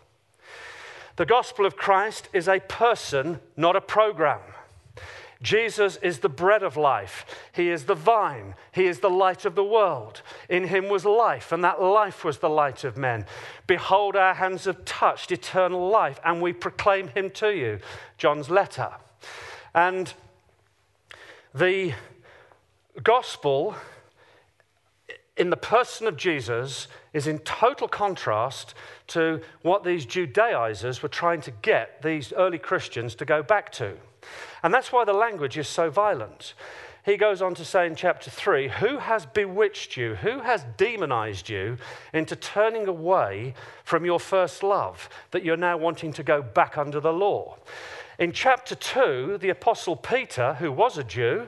The 1.15 1.25
gospel 1.25 1.65
of 1.65 1.75
Christ 1.75 2.29
is 2.33 2.47
a 2.47 2.59
person, 2.59 3.39
not 3.57 3.75
a 3.75 3.81
program. 3.81 4.39
Jesus 5.41 5.97
is 5.97 6.19
the 6.19 6.29
bread 6.29 6.61
of 6.61 6.77
life. 6.77 7.25
He 7.51 7.69
is 7.69 7.85
the 7.85 7.95
vine. 7.95 8.53
He 8.71 8.85
is 8.85 8.99
the 8.99 9.09
light 9.09 9.43
of 9.43 9.55
the 9.55 9.63
world. 9.63 10.21
In 10.49 10.67
him 10.67 10.87
was 10.87 11.03
life, 11.03 11.51
and 11.51 11.63
that 11.63 11.81
life 11.81 12.23
was 12.23 12.37
the 12.37 12.49
light 12.49 12.83
of 12.83 12.95
men. 12.95 13.25
Behold, 13.65 14.15
our 14.15 14.35
hands 14.35 14.65
have 14.65 14.85
touched 14.85 15.31
eternal 15.31 15.89
life, 15.89 16.19
and 16.23 16.41
we 16.41 16.53
proclaim 16.53 17.07
him 17.09 17.31
to 17.31 17.49
you. 17.49 17.79
John's 18.19 18.51
letter. 18.51 18.91
And 19.73 20.13
the 21.53 21.93
gospel 23.03 23.75
in 25.37 25.49
the 25.49 25.57
person 25.57 26.07
of 26.07 26.17
Jesus 26.17 26.87
is 27.13 27.27
in 27.27 27.39
total 27.39 27.87
contrast 27.87 28.73
to 29.07 29.41
what 29.61 29.83
these 29.83 30.05
Judaizers 30.05 31.01
were 31.01 31.09
trying 31.09 31.41
to 31.41 31.51
get 31.51 32.01
these 32.01 32.31
early 32.33 32.59
Christians 32.59 33.15
to 33.15 33.25
go 33.25 33.41
back 33.41 33.71
to. 33.73 33.97
And 34.63 34.73
that's 34.73 34.91
why 34.91 35.03
the 35.03 35.13
language 35.13 35.57
is 35.57 35.67
so 35.67 35.89
violent. 35.89 36.53
He 37.03 37.17
goes 37.17 37.41
on 37.41 37.55
to 37.55 37.65
say 37.65 37.87
in 37.87 37.95
chapter 37.95 38.29
3 38.29 38.67
Who 38.67 38.99
has 38.99 39.25
bewitched 39.25 39.97
you? 39.97 40.15
Who 40.15 40.41
has 40.41 40.65
demonized 40.77 41.49
you 41.49 41.77
into 42.13 42.35
turning 42.35 42.87
away 42.87 43.55
from 43.83 44.05
your 44.05 44.19
first 44.19 44.61
love 44.61 45.09
that 45.31 45.43
you're 45.43 45.57
now 45.57 45.77
wanting 45.77 46.13
to 46.13 46.23
go 46.23 46.41
back 46.41 46.77
under 46.77 46.99
the 46.99 47.13
law? 47.13 47.57
In 48.19 48.31
chapter 48.31 48.75
2, 48.75 49.37
the 49.39 49.49
Apostle 49.49 49.95
Peter, 49.95 50.55
who 50.55 50.71
was 50.71 50.97
a 50.97 51.03
Jew, 51.03 51.47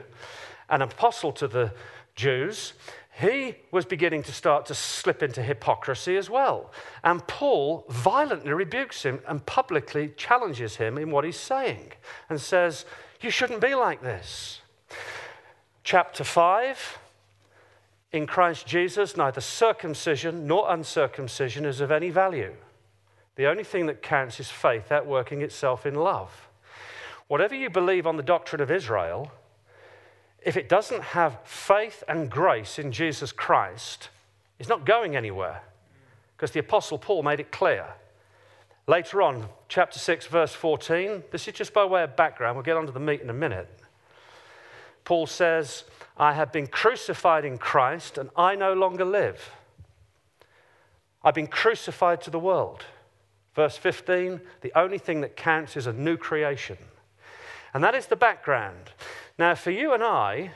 an 0.68 0.82
apostle 0.82 1.32
to 1.32 1.46
the 1.46 1.72
Jews, 2.14 2.72
he 3.20 3.56
was 3.70 3.84
beginning 3.84 4.24
to 4.24 4.32
start 4.32 4.66
to 4.66 4.74
slip 4.74 5.22
into 5.22 5.42
hypocrisy 5.42 6.16
as 6.16 6.28
well. 6.28 6.72
And 7.04 7.24
Paul 7.28 7.84
violently 7.88 8.52
rebukes 8.52 9.04
him 9.04 9.20
and 9.28 9.44
publicly 9.46 10.12
challenges 10.16 10.76
him 10.76 10.98
in 10.98 11.10
what 11.10 11.24
he's 11.24 11.38
saying 11.38 11.92
and 12.28 12.40
says, 12.40 12.84
You 13.20 13.30
shouldn't 13.30 13.60
be 13.60 13.74
like 13.76 14.02
this. 14.02 14.62
Chapter 15.84 16.24
5 16.24 16.98
In 18.10 18.26
Christ 18.26 18.66
Jesus, 18.66 19.16
neither 19.16 19.40
circumcision 19.40 20.48
nor 20.48 20.72
uncircumcision 20.72 21.64
is 21.64 21.80
of 21.80 21.92
any 21.92 22.10
value. 22.10 22.54
The 23.36 23.46
only 23.46 23.64
thing 23.64 23.86
that 23.86 24.02
counts 24.02 24.40
is 24.40 24.50
faith 24.50 24.90
outworking 24.90 25.40
itself 25.40 25.86
in 25.86 25.94
love. 25.94 26.48
Whatever 27.28 27.54
you 27.54 27.70
believe 27.70 28.06
on 28.06 28.16
the 28.16 28.22
doctrine 28.22 28.60
of 28.60 28.70
Israel, 28.70 29.32
if 30.44 30.56
it 30.56 30.68
doesn't 30.68 31.02
have 31.02 31.38
faith 31.44 32.04
and 32.06 32.30
grace 32.30 32.78
in 32.78 32.92
Jesus 32.92 33.32
Christ, 33.32 34.10
it's 34.58 34.68
not 34.68 34.84
going 34.84 35.16
anywhere. 35.16 35.62
Because 36.36 36.50
the 36.50 36.60
Apostle 36.60 36.98
Paul 36.98 37.22
made 37.22 37.40
it 37.40 37.50
clear. 37.50 37.86
Later 38.86 39.22
on, 39.22 39.48
chapter 39.68 39.98
6, 39.98 40.26
verse 40.26 40.52
14, 40.52 41.22
this 41.30 41.48
is 41.48 41.54
just 41.54 41.72
by 41.72 41.84
way 41.84 42.02
of 42.02 42.16
background. 42.16 42.56
We'll 42.56 42.64
get 42.64 42.76
on 42.76 42.86
to 42.86 42.92
the 42.92 43.00
meat 43.00 43.22
in 43.22 43.30
a 43.30 43.34
minute. 43.34 43.68
Paul 45.04 45.26
says, 45.26 45.84
I 46.16 46.34
have 46.34 46.52
been 46.52 46.66
crucified 46.66 47.44
in 47.44 47.56
Christ, 47.56 48.18
and 48.18 48.28
I 48.36 48.54
no 48.56 48.74
longer 48.74 49.04
live. 49.04 49.50
I've 51.22 51.34
been 51.34 51.46
crucified 51.46 52.20
to 52.22 52.30
the 52.30 52.38
world. 52.38 52.84
Verse 53.54 53.78
15, 53.78 54.40
the 54.60 54.78
only 54.78 54.98
thing 54.98 55.22
that 55.22 55.36
counts 55.36 55.76
is 55.76 55.86
a 55.86 55.92
new 55.92 56.18
creation. 56.18 56.76
And 57.74 57.82
that 57.82 57.94
is 57.94 58.06
the 58.06 58.16
background. 58.16 58.92
Now, 59.38 59.56
for 59.56 59.72
you 59.72 59.92
and 59.92 60.02
I, 60.02 60.52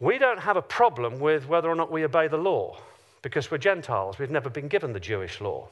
we 0.00 0.18
don't 0.18 0.40
have 0.40 0.56
a 0.56 0.62
problem 0.62 1.20
with 1.20 1.46
whether 1.46 1.68
or 1.68 1.76
not 1.76 1.92
we 1.92 2.04
obey 2.04 2.26
the 2.28 2.38
law 2.38 2.78
because 3.20 3.50
we're 3.50 3.58
Gentiles. 3.58 4.18
We've 4.18 4.30
never 4.30 4.50
been 4.50 4.68
given 4.68 4.94
the 4.94 5.00
Jewish 5.00 5.40
law. 5.40 5.68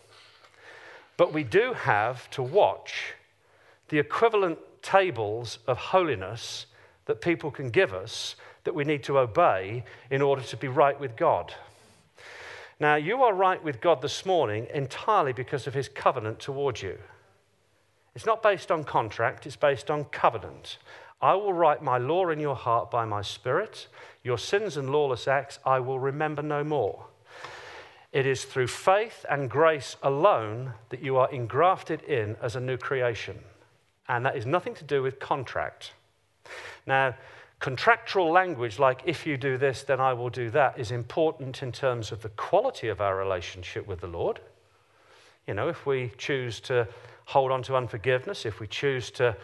But 1.16 1.32
we 1.32 1.42
do 1.42 1.72
have 1.72 2.30
to 2.30 2.42
watch 2.42 3.14
the 3.88 3.98
equivalent 3.98 4.58
tables 4.82 5.58
of 5.66 5.76
holiness 5.76 6.66
that 7.06 7.20
people 7.20 7.50
can 7.50 7.70
give 7.70 7.92
us 7.92 8.36
that 8.64 8.74
we 8.74 8.84
need 8.84 9.02
to 9.04 9.18
obey 9.18 9.84
in 10.10 10.22
order 10.22 10.42
to 10.42 10.56
be 10.56 10.68
right 10.68 10.98
with 11.00 11.16
God. 11.16 11.52
Now, 12.78 12.94
you 12.94 13.22
are 13.22 13.34
right 13.34 13.62
with 13.62 13.80
God 13.80 14.00
this 14.00 14.24
morning 14.24 14.66
entirely 14.72 15.32
because 15.32 15.66
of 15.66 15.74
his 15.74 15.88
covenant 15.88 16.38
towards 16.38 16.82
you. 16.82 16.98
It's 18.14 18.26
not 18.26 18.42
based 18.42 18.70
on 18.70 18.84
contract, 18.84 19.46
it's 19.46 19.56
based 19.56 19.90
on 19.90 20.04
covenant. 20.04 20.78
I 21.22 21.34
will 21.34 21.52
write 21.52 21.82
my 21.82 21.98
law 21.98 22.28
in 22.30 22.40
your 22.40 22.56
heart 22.56 22.90
by 22.90 23.04
my 23.04 23.22
Spirit. 23.22 23.88
Your 24.22 24.38
sins 24.38 24.76
and 24.76 24.90
lawless 24.90 25.28
acts 25.28 25.58
I 25.64 25.80
will 25.80 25.98
remember 25.98 26.42
no 26.42 26.64
more. 26.64 27.06
It 28.12 28.26
is 28.26 28.44
through 28.44 28.66
faith 28.66 29.24
and 29.30 29.48
grace 29.48 29.96
alone 30.02 30.72
that 30.88 31.02
you 31.02 31.16
are 31.16 31.30
engrafted 31.30 32.02
in 32.02 32.36
as 32.42 32.56
a 32.56 32.60
new 32.60 32.76
creation. 32.76 33.38
And 34.08 34.26
that 34.26 34.36
is 34.36 34.46
nothing 34.46 34.74
to 34.74 34.84
do 34.84 35.02
with 35.02 35.20
contract. 35.20 35.92
Now, 36.86 37.14
contractual 37.60 38.32
language 38.32 38.78
like, 38.80 39.02
if 39.04 39.26
you 39.26 39.36
do 39.36 39.56
this, 39.56 39.84
then 39.84 40.00
I 40.00 40.14
will 40.14 40.30
do 40.30 40.50
that, 40.50 40.78
is 40.78 40.90
important 40.90 41.62
in 41.62 41.70
terms 41.70 42.10
of 42.10 42.22
the 42.22 42.30
quality 42.30 42.88
of 42.88 43.00
our 43.00 43.16
relationship 43.16 43.86
with 43.86 44.00
the 44.00 44.08
Lord. 44.08 44.40
You 45.46 45.54
know, 45.54 45.68
if 45.68 45.86
we 45.86 46.10
choose 46.18 46.58
to 46.60 46.88
hold 47.30 47.52
on 47.52 47.62
to 47.62 47.76
unforgiveness, 47.76 48.44
if 48.44 48.58
we 48.58 48.66
choose 48.66 49.08
to 49.12 49.36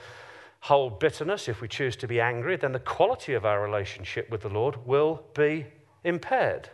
hold 0.58 0.98
bitterness, 0.98 1.48
if 1.48 1.60
we 1.60 1.68
choose 1.68 1.94
to 1.94 2.08
be 2.08 2.20
angry, 2.20 2.56
then 2.56 2.72
the 2.72 2.80
quality 2.80 3.32
of 3.32 3.44
our 3.44 3.62
relationship 3.62 4.28
with 4.28 4.40
the 4.40 4.48
Lord 4.48 4.84
will 4.84 5.22
be 5.34 5.66
impaired. 6.02 6.68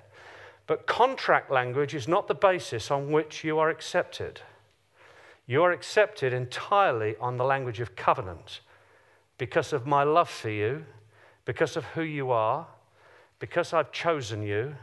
But 0.67 0.87
contract 0.87 1.51
language 1.51 1.95
is 1.95 2.09
not 2.09 2.29
the 2.29 2.35
basis 2.35 2.91
on 2.91 3.13
which 3.13 3.45
you 3.45 3.59
are 3.59 3.69
accepted. 3.69 4.41
You 5.47 5.63
are 5.65 5.73
accepted 5.73 6.33
entirely 6.33 7.15
on 7.21 7.37
the 7.37 7.45
language 7.45 7.81
of 7.81 7.95
covenant 7.95 8.61
because 9.37 9.75
of 9.75 9.87
my 9.87 10.05
love 10.05 10.31
for 10.31 10.49
you, 10.49 10.87
because 11.45 11.77
of 11.77 11.85
who 11.85 12.03
you 12.03 12.31
are, 12.31 12.67
because 13.39 13.75
I've 13.75 13.93
chosen 13.93 14.43
you, 14.43 14.75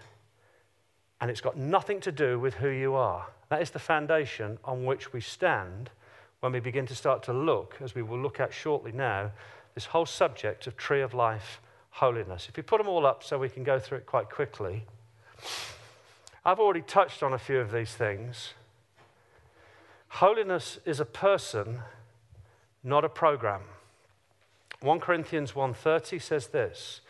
and 1.21 1.31
it's 1.31 1.41
got 1.41 1.57
nothing 1.57 1.99
to 2.01 2.11
do 2.11 2.39
with 2.39 2.53
who 2.53 2.69
you 2.69 2.93
are. 2.93 3.25
That 3.49 3.63
is 3.63 3.71
the 3.71 3.79
foundation 3.79 4.59
on 4.63 4.85
which 4.85 5.11
we 5.11 5.21
stand 5.21 5.89
when 6.39 6.51
we 6.51 6.59
begin 6.59 6.85
to 6.87 6.95
start 6.95 7.23
to 7.23 7.33
look, 7.33 7.77
as 7.81 7.95
we 7.95 8.01
will 8.01 8.19
look 8.19 8.39
at 8.39 8.53
shortly 8.53 8.91
now, 8.91 9.31
this 9.75 9.85
whole 9.85 10.05
subject 10.05 10.67
of 10.67 10.77
tree 10.77 11.01
of 11.01 11.13
life, 11.13 11.61
holiness. 11.91 12.47
If 12.49 12.57
you 12.57 12.63
put 12.63 12.77
them 12.77 12.87
all 12.87 13.05
up 13.05 13.23
so 13.23 13.37
we 13.37 13.49
can 13.49 13.63
go 13.63 13.79
through 13.79 13.99
it 13.99 14.05
quite 14.05 14.29
quickly, 14.29 14.85
I've 16.45 16.59
already 16.59 16.81
touched 16.81 17.21
on 17.21 17.33
a 17.33 17.37
few 17.37 17.59
of 17.59 17.71
these 17.71 17.93
things. 17.93 18.53
Holiness 20.07 20.79
is 20.85 20.99
a 20.99 21.05
person, 21.05 21.79
not 22.83 23.05
a 23.05 23.09
program. 23.09 23.61
1 24.81 24.99
Corinthians 24.99 25.51
1:30 25.51 26.21
says 26.21 26.47
this: 26.47 27.01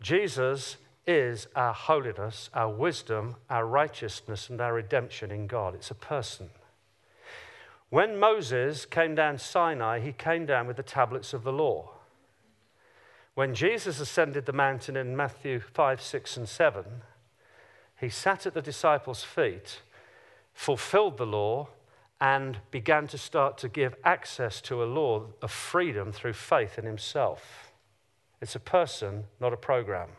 Jesus 0.00 0.78
is 1.06 1.46
our 1.54 1.74
holiness, 1.74 2.48
our 2.54 2.68
wisdom, 2.68 3.36
our 3.48 3.66
righteousness 3.66 4.48
and 4.48 4.60
our 4.60 4.74
redemption 4.74 5.30
in 5.30 5.46
God. 5.46 5.74
It's 5.74 5.90
a 5.90 5.94
person. 5.94 6.50
When 7.90 8.18
Moses 8.18 8.86
came 8.86 9.16
down 9.16 9.38
Sinai, 9.38 9.98
he 9.98 10.12
came 10.12 10.46
down 10.46 10.68
with 10.68 10.76
the 10.76 10.82
tablets 10.82 11.34
of 11.34 11.42
the 11.42 11.52
law. 11.52 11.90
When 13.34 13.52
Jesus 13.52 13.98
ascended 13.98 14.46
the 14.46 14.52
mountain 14.52 14.96
in 14.96 15.16
Matthew 15.16 15.58
5, 15.58 16.00
6, 16.00 16.36
and 16.36 16.48
7, 16.48 16.84
he 18.00 18.08
sat 18.08 18.46
at 18.46 18.54
the 18.54 18.62
disciples' 18.62 19.24
feet, 19.24 19.82
fulfilled 20.54 21.18
the 21.18 21.26
law, 21.26 21.68
and 22.20 22.58
began 22.70 23.08
to 23.08 23.18
start 23.18 23.58
to 23.58 23.68
give 23.68 23.96
access 24.04 24.60
to 24.60 24.82
a 24.82 24.84
law 24.84 25.26
of 25.42 25.50
freedom 25.50 26.12
through 26.12 26.34
faith 26.34 26.78
in 26.78 26.84
himself. 26.84 27.72
It's 28.40 28.54
a 28.54 28.60
person, 28.60 29.24
not 29.40 29.52
a 29.52 29.56
program. 29.56 30.10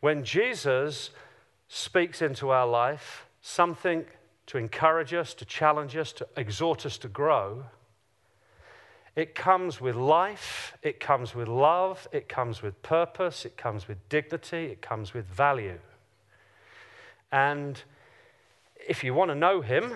When 0.00 0.24
Jesus 0.24 1.10
speaks 1.68 2.20
into 2.20 2.50
our 2.50 2.66
life 2.66 3.26
something 3.40 4.04
to 4.50 4.58
encourage 4.58 5.14
us, 5.14 5.32
to 5.32 5.44
challenge 5.44 5.96
us, 5.96 6.12
to 6.12 6.26
exhort 6.36 6.84
us 6.84 6.98
to 6.98 7.06
grow. 7.06 7.62
It 9.14 9.36
comes 9.36 9.80
with 9.80 9.94
life, 9.94 10.76
it 10.82 10.98
comes 10.98 11.36
with 11.36 11.46
love, 11.46 12.08
it 12.10 12.28
comes 12.28 12.60
with 12.60 12.82
purpose, 12.82 13.44
it 13.44 13.56
comes 13.56 13.86
with 13.86 14.08
dignity, 14.08 14.64
it 14.64 14.82
comes 14.82 15.14
with 15.14 15.24
value. 15.24 15.78
And 17.30 17.80
if 18.88 19.04
you 19.04 19.14
want 19.14 19.30
to 19.30 19.36
know 19.36 19.60
Him, 19.60 19.94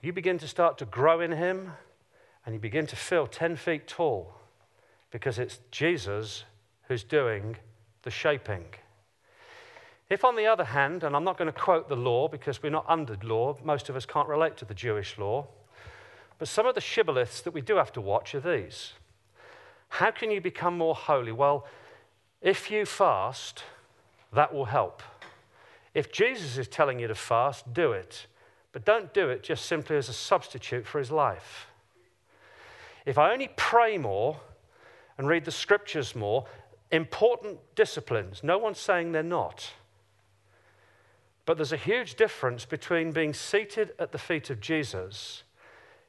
you 0.00 0.14
begin 0.14 0.38
to 0.38 0.48
start 0.48 0.78
to 0.78 0.86
grow 0.86 1.20
in 1.20 1.32
Him 1.32 1.72
and 2.46 2.54
you 2.54 2.58
begin 2.58 2.86
to 2.86 2.96
feel 2.96 3.26
10 3.26 3.56
feet 3.56 3.86
tall 3.86 4.32
because 5.10 5.38
it's 5.38 5.58
Jesus 5.70 6.44
who's 6.88 7.04
doing 7.04 7.56
the 8.00 8.10
shaping. 8.10 8.64
If, 10.10 10.24
on 10.24 10.36
the 10.36 10.46
other 10.46 10.64
hand, 10.64 11.02
and 11.02 11.16
I'm 11.16 11.24
not 11.24 11.38
going 11.38 11.52
to 11.52 11.58
quote 11.58 11.88
the 11.88 11.96
law 11.96 12.28
because 12.28 12.62
we're 12.62 12.70
not 12.70 12.84
under 12.88 13.16
law, 13.22 13.56
most 13.64 13.88
of 13.88 13.96
us 13.96 14.04
can't 14.04 14.28
relate 14.28 14.56
to 14.58 14.64
the 14.64 14.74
Jewish 14.74 15.18
law, 15.18 15.46
but 16.38 16.48
some 16.48 16.66
of 16.66 16.74
the 16.74 16.80
shibboleths 16.80 17.42
that 17.42 17.54
we 17.54 17.60
do 17.60 17.76
have 17.76 17.92
to 17.92 18.00
watch 18.00 18.34
are 18.34 18.40
these. 18.40 18.92
How 19.88 20.10
can 20.10 20.30
you 20.30 20.40
become 20.40 20.76
more 20.76 20.94
holy? 20.94 21.32
Well, 21.32 21.66
if 22.42 22.70
you 22.70 22.84
fast, 22.84 23.62
that 24.32 24.52
will 24.52 24.66
help. 24.66 25.02
If 25.94 26.12
Jesus 26.12 26.58
is 26.58 26.68
telling 26.68 26.98
you 26.98 27.06
to 27.06 27.14
fast, 27.14 27.72
do 27.72 27.92
it. 27.92 28.26
But 28.72 28.84
don't 28.84 29.14
do 29.14 29.30
it 29.30 29.42
just 29.42 29.66
simply 29.66 29.96
as 29.96 30.08
a 30.08 30.12
substitute 30.12 30.84
for 30.86 30.98
his 30.98 31.12
life. 31.12 31.68
If 33.06 33.16
I 33.18 33.32
only 33.32 33.50
pray 33.56 33.96
more 33.96 34.40
and 35.16 35.28
read 35.28 35.44
the 35.44 35.52
scriptures 35.52 36.16
more, 36.16 36.46
important 36.90 37.58
disciplines, 37.76 38.42
no 38.42 38.58
one's 38.58 38.80
saying 38.80 39.12
they're 39.12 39.22
not. 39.22 39.70
But 41.46 41.58
there's 41.58 41.72
a 41.72 41.76
huge 41.76 42.14
difference 42.14 42.64
between 42.64 43.12
being 43.12 43.34
seated 43.34 43.92
at 43.98 44.12
the 44.12 44.18
feet 44.18 44.48
of 44.50 44.60
Jesus, 44.60 45.42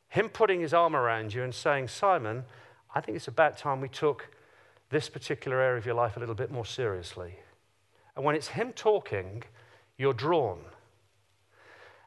him 0.07 0.29
putting 0.29 0.61
his 0.61 0.73
arm 0.73 0.95
around 0.95 1.33
you 1.33 1.43
and 1.43 1.53
saying, 1.53 1.89
Simon, 1.89 2.45
I 2.93 3.01
think 3.01 3.17
it's 3.17 3.27
about 3.27 3.57
time 3.57 3.81
we 3.81 3.89
took 3.89 4.29
this 4.89 5.09
particular 5.09 5.59
area 5.59 5.77
of 5.77 5.85
your 5.85 5.95
life 5.95 6.15
a 6.15 6.19
little 6.19 6.35
bit 6.35 6.51
more 6.51 6.65
seriously. 6.65 7.35
And 8.15 8.23
when 8.23 8.35
it's 8.35 8.49
him 8.49 8.71
talking, 8.71 9.43
you're 9.97 10.13
drawn. 10.13 10.59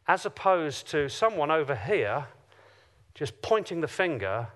As 0.07 0.25
opposed 0.25 0.88
to 0.88 1.11
someone 1.11 1.51
over 1.51 1.75
here 1.75 2.27
just 3.14 3.43
pointing 3.43 3.81
the 3.81 3.88
finger, 3.88 4.47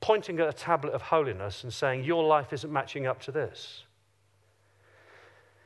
pointing 0.00 0.40
at 0.40 0.48
a 0.48 0.52
tablet 0.52 0.94
of 0.94 1.02
holiness 1.02 1.62
and 1.62 1.72
saying, 1.72 2.02
Your 2.02 2.24
life 2.24 2.52
isn't 2.52 2.72
matching 2.72 3.06
up 3.06 3.20
to 3.22 3.30
this. 3.30 3.84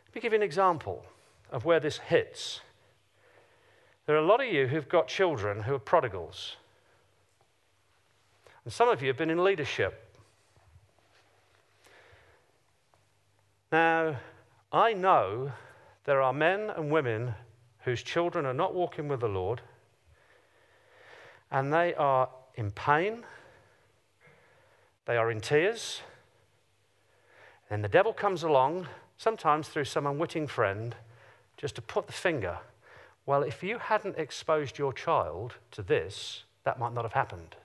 Let 0.09 0.17
me 0.17 0.21
give 0.21 0.33
you 0.33 0.39
an 0.39 0.43
example 0.43 1.07
of 1.55 1.65
where 1.65 1.79
this 1.79 1.99
hits. 1.99 2.61
There 4.07 4.17
are 4.17 4.19
a 4.19 4.27
lot 4.27 4.41
of 4.41 4.53
you 4.53 4.67
who've 4.67 4.89
got 4.89 5.07
children 5.07 5.63
who 5.63 5.75
are 5.77 5.79
prodigals. 5.79 6.57
And 8.65 8.73
some 8.73 8.89
of 8.89 9.01
you 9.01 9.07
have 9.07 9.17
been 9.17 9.31
in 9.31 9.45
leadership. 9.45 10.19
Now, 13.71 14.17
I 14.73 14.95
know 14.95 15.53
there 16.05 16.21
are 16.21 16.33
men 16.33 16.71
and 16.71 16.91
women 16.91 17.37
whose 17.85 18.03
children 18.03 18.47
are 18.47 18.53
not 18.53 18.75
walking 18.75 19.07
with 19.07 19.21
the 19.21 19.29
Lord, 19.29 19.61
and 21.53 21.73
they 21.73 21.95
are 21.95 22.31
in 22.57 22.73
pain, 22.73 23.25
they 25.07 25.17
are 25.17 25.31
in 25.31 25.41
tears, 25.41 26.01
and 27.71 27.85
the 27.85 27.89
devil 27.89 28.13
comes 28.13 28.43
along, 28.43 28.89
sometimes 29.17 29.69
through 29.69 29.85
some 29.85 30.07
unwitting 30.07 30.49
friend, 30.49 30.97
just 31.57 31.75
to 31.77 31.83
put 31.83 32.07
the 32.07 32.13
finger, 32.13 32.59
well, 33.27 33.43
if 33.43 33.63
you 33.63 33.79
hadn't 33.79 34.19
exposed 34.19 34.79
your 34.79 34.93
child 34.93 35.55
to 35.71 35.83
this, 35.83 36.45
that 36.65 36.79
might 36.79 36.93
not 36.93 37.05
have 37.05 37.13
happened. 37.13 37.57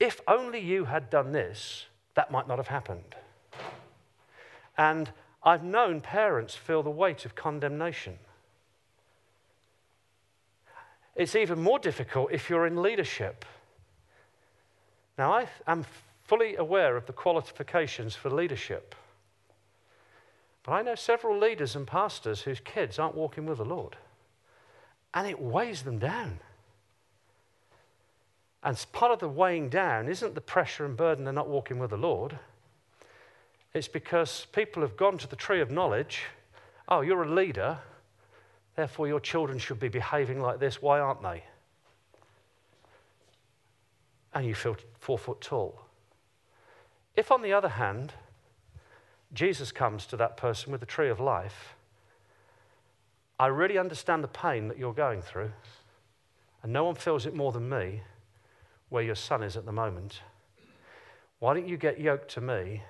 If 0.00 0.20
only 0.26 0.60
you 0.60 0.84
had 0.84 1.10
done 1.10 1.32
this, 1.32 1.86
that 2.14 2.30
might 2.30 2.48
not 2.48 2.58
have 2.58 2.68
happened. 2.68 3.14
And 4.76 5.10
I've 5.42 5.64
known 5.64 6.00
parents 6.00 6.54
feel 6.54 6.82
the 6.82 6.90
weight 6.90 7.24
of 7.24 7.34
condemnation. 7.34 8.18
It's 11.16 11.34
even 11.34 11.60
more 11.60 11.80
difficult 11.80 12.32
if 12.32 12.48
you're 12.48 12.66
in 12.66 12.80
leadership. 12.80 13.44
Now, 15.16 15.32
I 15.32 15.48
am 15.66 15.84
fully 16.24 16.54
aware 16.56 16.96
of 16.96 17.06
the 17.06 17.12
qualifications 17.12 18.14
for 18.14 18.30
leadership. 18.30 18.94
But 20.68 20.74
I 20.74 20.82
know 20.82 20.96
several 20.96 21.38
leaders 21.38 21.74
and 21.76 21.86
pastors 21.86 22.42
whose 22.42 22.60
kids 22.60 22.98
aren't 22.98 23.14
walking 23.14 23.46
with 23.46 23.56
the 23.56 23.64
Lord, 23.64 23.96
and 25.14 25.26
it 25.26 25.40
weighs 25.40 25.80
them 25.80 25.98
down. 25.98 26.40
And 28.62 28.86
part 28.92 29.10
of 29.10 29.18
the 29.18 29.30
weighing 29.30 29.70
down 29.70 30.10
isn't 30.10 30.34
the 30.34 30.42
pressure 30.42 30.84
and 30.84 30.94
burden 30.94 31.24
they're 31.24 31.32
not 31.32 31.48
walking 31.48 31.78
with 31.78 31.88
the 31.88 31.96
Lord. 31.96 32.38
It's 33.72 33.88
because 33.88 34.46
people 34.52 34.82
have 34.82 34.94
gone 34.94 35.16
to 35.16 35.26
the 35.26 35.36
tree 35.36 35.62
of 35.62 35.70
knowledge. 35.70 36.24
Oh, 36.86 37.00
you're 37.00 37.22
a 37.22 37.34
leader, 37.34 37.78
therefore 38.76 39.08
your 39.08 39.20
children 39.20 39.58
should 39.58 39.80
be 39.80 39.88
behaving 39.88 40.42
like 40.42 40.60
this. 40.60 40.82
Why 40.82 41.00
aren't 41.00 41.22
they? 41.22 41.44
And 44.34 44.44
you 44.44 44.54
feel 44.54 44.76
four 44.98 45.16
foot 45.16 45.40
tall. 45.40 45.80
If, 47.16 47.32
on 47.32 47.40
the 47.40 47.54
other 47.54 47.70
hand, 47.70 48.12
Jesus 49.32 49.72
comes 49.72 50.06
to 50.06 50.16
that 50.16 50.36
person 50.36 50.72
with 50.72 50.80
the 50.80 50.86
tree 50.86 51.10
of 51.10 51.20
life. 51.20 51.74
I 53.38 53.46
really 53.46 53.78
understand 53.78 54.24
the 54.24 54.28
pain 54.28 54.68
that 54.68 54.78
you're 54.78 54.94
going 54.94 55.22
through, 55.22 55.52
and 56.62 56.72
no 56.72 56.84
one 56.84 56.94
feels 56.94 57.26
it 57.26 57.34
more 57.34 57.52
than 57.52 57.68
me 57.68 58.02
where 58.88 59.02
your 59.02 59.14
son 59.14 59.42
is 59.42 59.56
at 59.56 59.64
the 59.64 59.72
moment. 59.72 60.22
Why 61.38 61.54
don't 61.54 61.68
you 61.68 61.76
get 61.76 62.00
yoked 62.00 62.30
to 62.32 62.40
me, 62.40 62.82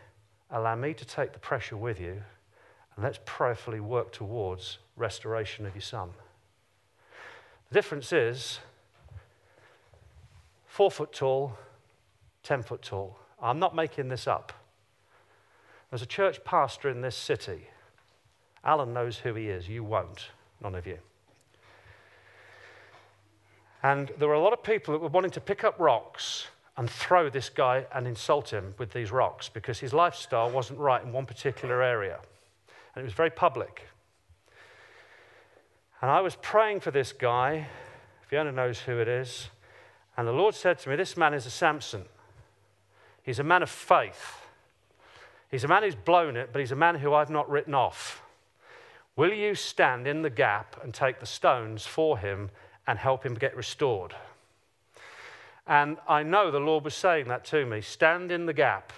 allow 0.51 0.74
me 0.74 0.94
to 0.94 1.05
take 1.05 1.33
the 1.33 1.38
pressure 1.38 1.77
with 1.77 2.01
you, 2.01 2.22
and 2.94 3.05
let's 3.05 3.18
prayerfully 3.24 3.81
work 3.81 4.12
towards 4.12 4.79
restoration 4.96 5.66
of 5.66 5.74
your 5.74 5.83
son? 5.83 6.11
The 7.68 7.74
difference 7.74 8.12
is 8.12 8.61
four 10.66 10.90
foot 10.90 11.12
tall, 11.12 11.59
10 12.44 12.62
foot 12.62 12.81
tall. 12.81 13.18
I'm 13.42 13.59
not 13.59 13.74
making 13.74 14.09
this 14.09 14.27
up. 14.27 14.53
As 15.90 16.03
a 16.03 16.07
church 16.07 16.44
pastor 16.44 16.88
in 16.88 17.01
this 17.01 17.16
city, 17.16 17.68
Alan 18.64 18.92
knows 18.92 19.18
who 19.18 19.35
he 19.35 19.48
is. 19.48 19.68
You 19.68 19.83
won't, 19.83 20.29
none 20.62 20.74
of 20.74 20.87
you. 20.87 20.98
And 23.83 24.11
there 24.18 24.29
were 24.29 24.35
a 24.35 24.40
lot 24.40 24.53
of 24.53 24.62
people 24.62 24.92
that 24.92 25.01
were 25.01 25.09
wanting 25.09 25.31
to 25.33 25.40
pick 25.40 25.64
up 25.64 25.79
rocks 25.79 26.48
and 26.77 26.90
throw 26.90 27.31
this 27.31 27.48
guy 27.48 27.87
and 27.92 28.07
insult 28.07 28.53
him 28.53 28.74
with 28.79 28.92
these 28.92 29.11
rocks 29.11 29.48
because 29.48 29.79
his 29.79 29.92
lifestyle 29.92 30.51
wasn't 30.51 30.79
right 30.79 31.03
in 31.03 31.12
one 31.12 31.27
particular 31.27 31.83
area. 31.83 32.18
And 32.94 33.03
it 33.03 33.05
was 33.05 33.14
very 33.14 33.31
public. 33.31 33.88
And 36.01 36.11
I 36.11 36.20
was 36.20 36.37
praying 36.37 36.81
for 36.81 36.90
this 36.90 37.12
guy. 37.12 37.66
Fiona 38.29 38.53
knows 38.53 38.81
who 38.81 38.98
it 38.98 39.09
is. 39.09 39.48
And 40.16 40.27
the 40.27 40.33
Lord 40.33 40.55
said 40.55 40.79
to 40.81 40.90
me, 40.90 40.96
This 40.96 41.16
man 41.16 41.35
is 41.35 41.46
a 41.46 41.51
Samson. 41.51 42.05
He's 43.22 43.38
a 43.38 43.44
man 43.44 43.62
of 43.62 43.70
faith. 43.70 44.48
He's 45.51 45.65
a 45.65 45.69
man 45.69 45.83
who's 45.83 45.95
blown 45.95 46.37
it, 46.37 46.51
but 46.53 46.61
he's 46.61 46.73
a 46.73 46.77
man 46.77 46.97
who 46.97 47.15
I've 47.15 47.31
not 47.31 47.49
written 47.49 47.75
off. 47.75 48.23
Will 49.17 49.33
you 49.33 49.55
stand 49.55 50.07
in 50.07 50.23
the 50.23 50.31
gap 50.31 50.77
and 50.83 50.95
take 50.95 51.21
the 51.21 51.27
stones 51.27 51.87
for 51.87 52.19
him 52.19 52.51
and 52.87 52.99
help 52.99 53.25
him 53.25 53.35
get 53.35 53.57
restored? 53.57 54.15
And 55.67 55.99
I 56.09 56.23
know 56.23 56.51
the 56.51 56.61
Lord 56.61 56.85
was 56.85 56.95
saying 56.95 57.29
that 57.29 57.45
to 57.47 57.67
me 57.67 57.81
stand 57.81 58.31
in 58.31 58.47
the 58.47 58.53
gap 58.53 58.93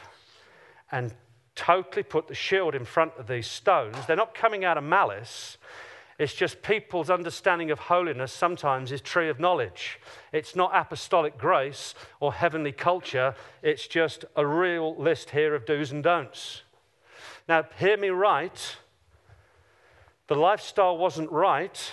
and 0.93 1.15
totally 1.55 2.03
put 2.03 2.29
the 2.29 2.35
shield 2.35 2.75
in 2.75 2.85
front 2.85 3.13
of 3.19 3.27
these 3.27 3.47
stones. 3.47 3.97
They're 4.07 4.17
not 4.17 4.35
coming 4.35 4.65
out 4.65 4.79
of 4.79 4.85
malice. 4.85 5.59
It's 6.21 6.35
just 6.35 6.61
people's 6.61 7.09
understanding 7.09 7.71
of 7.71 7.79
holiness 7.79 8.31
sometimes 8.31 8.93
is 8.93 9.01
tree 9.01 9.31
of 9.31 9.41
knowledge. 9.41 9.99
It's 10.35 10.55
not 10.55 10.71
apostolic 10.75 11.39
grace 11.39 11.95
or 12.21 12.35
heavenly 12.35 12.73
culture. 12.73 13.35
It's 13.63 13.87
just 13.87 14.27
a 14.37 14.47
real 14.47 14.95
list 14.97 15.31
here 15.31 15.55
of 15.55 15.65
do's 15.65 15.93
and 15.93 16.05
don'ts. 16.05 16.61
Now, 17.49 17.65
hear 17.79 17.97
me 17.97 18.11
right. 18.11 18.77
The 20.27 20.35
lifestyle 20.35 20.99
wasn't 20.99 21.33
right, 21.33 21.91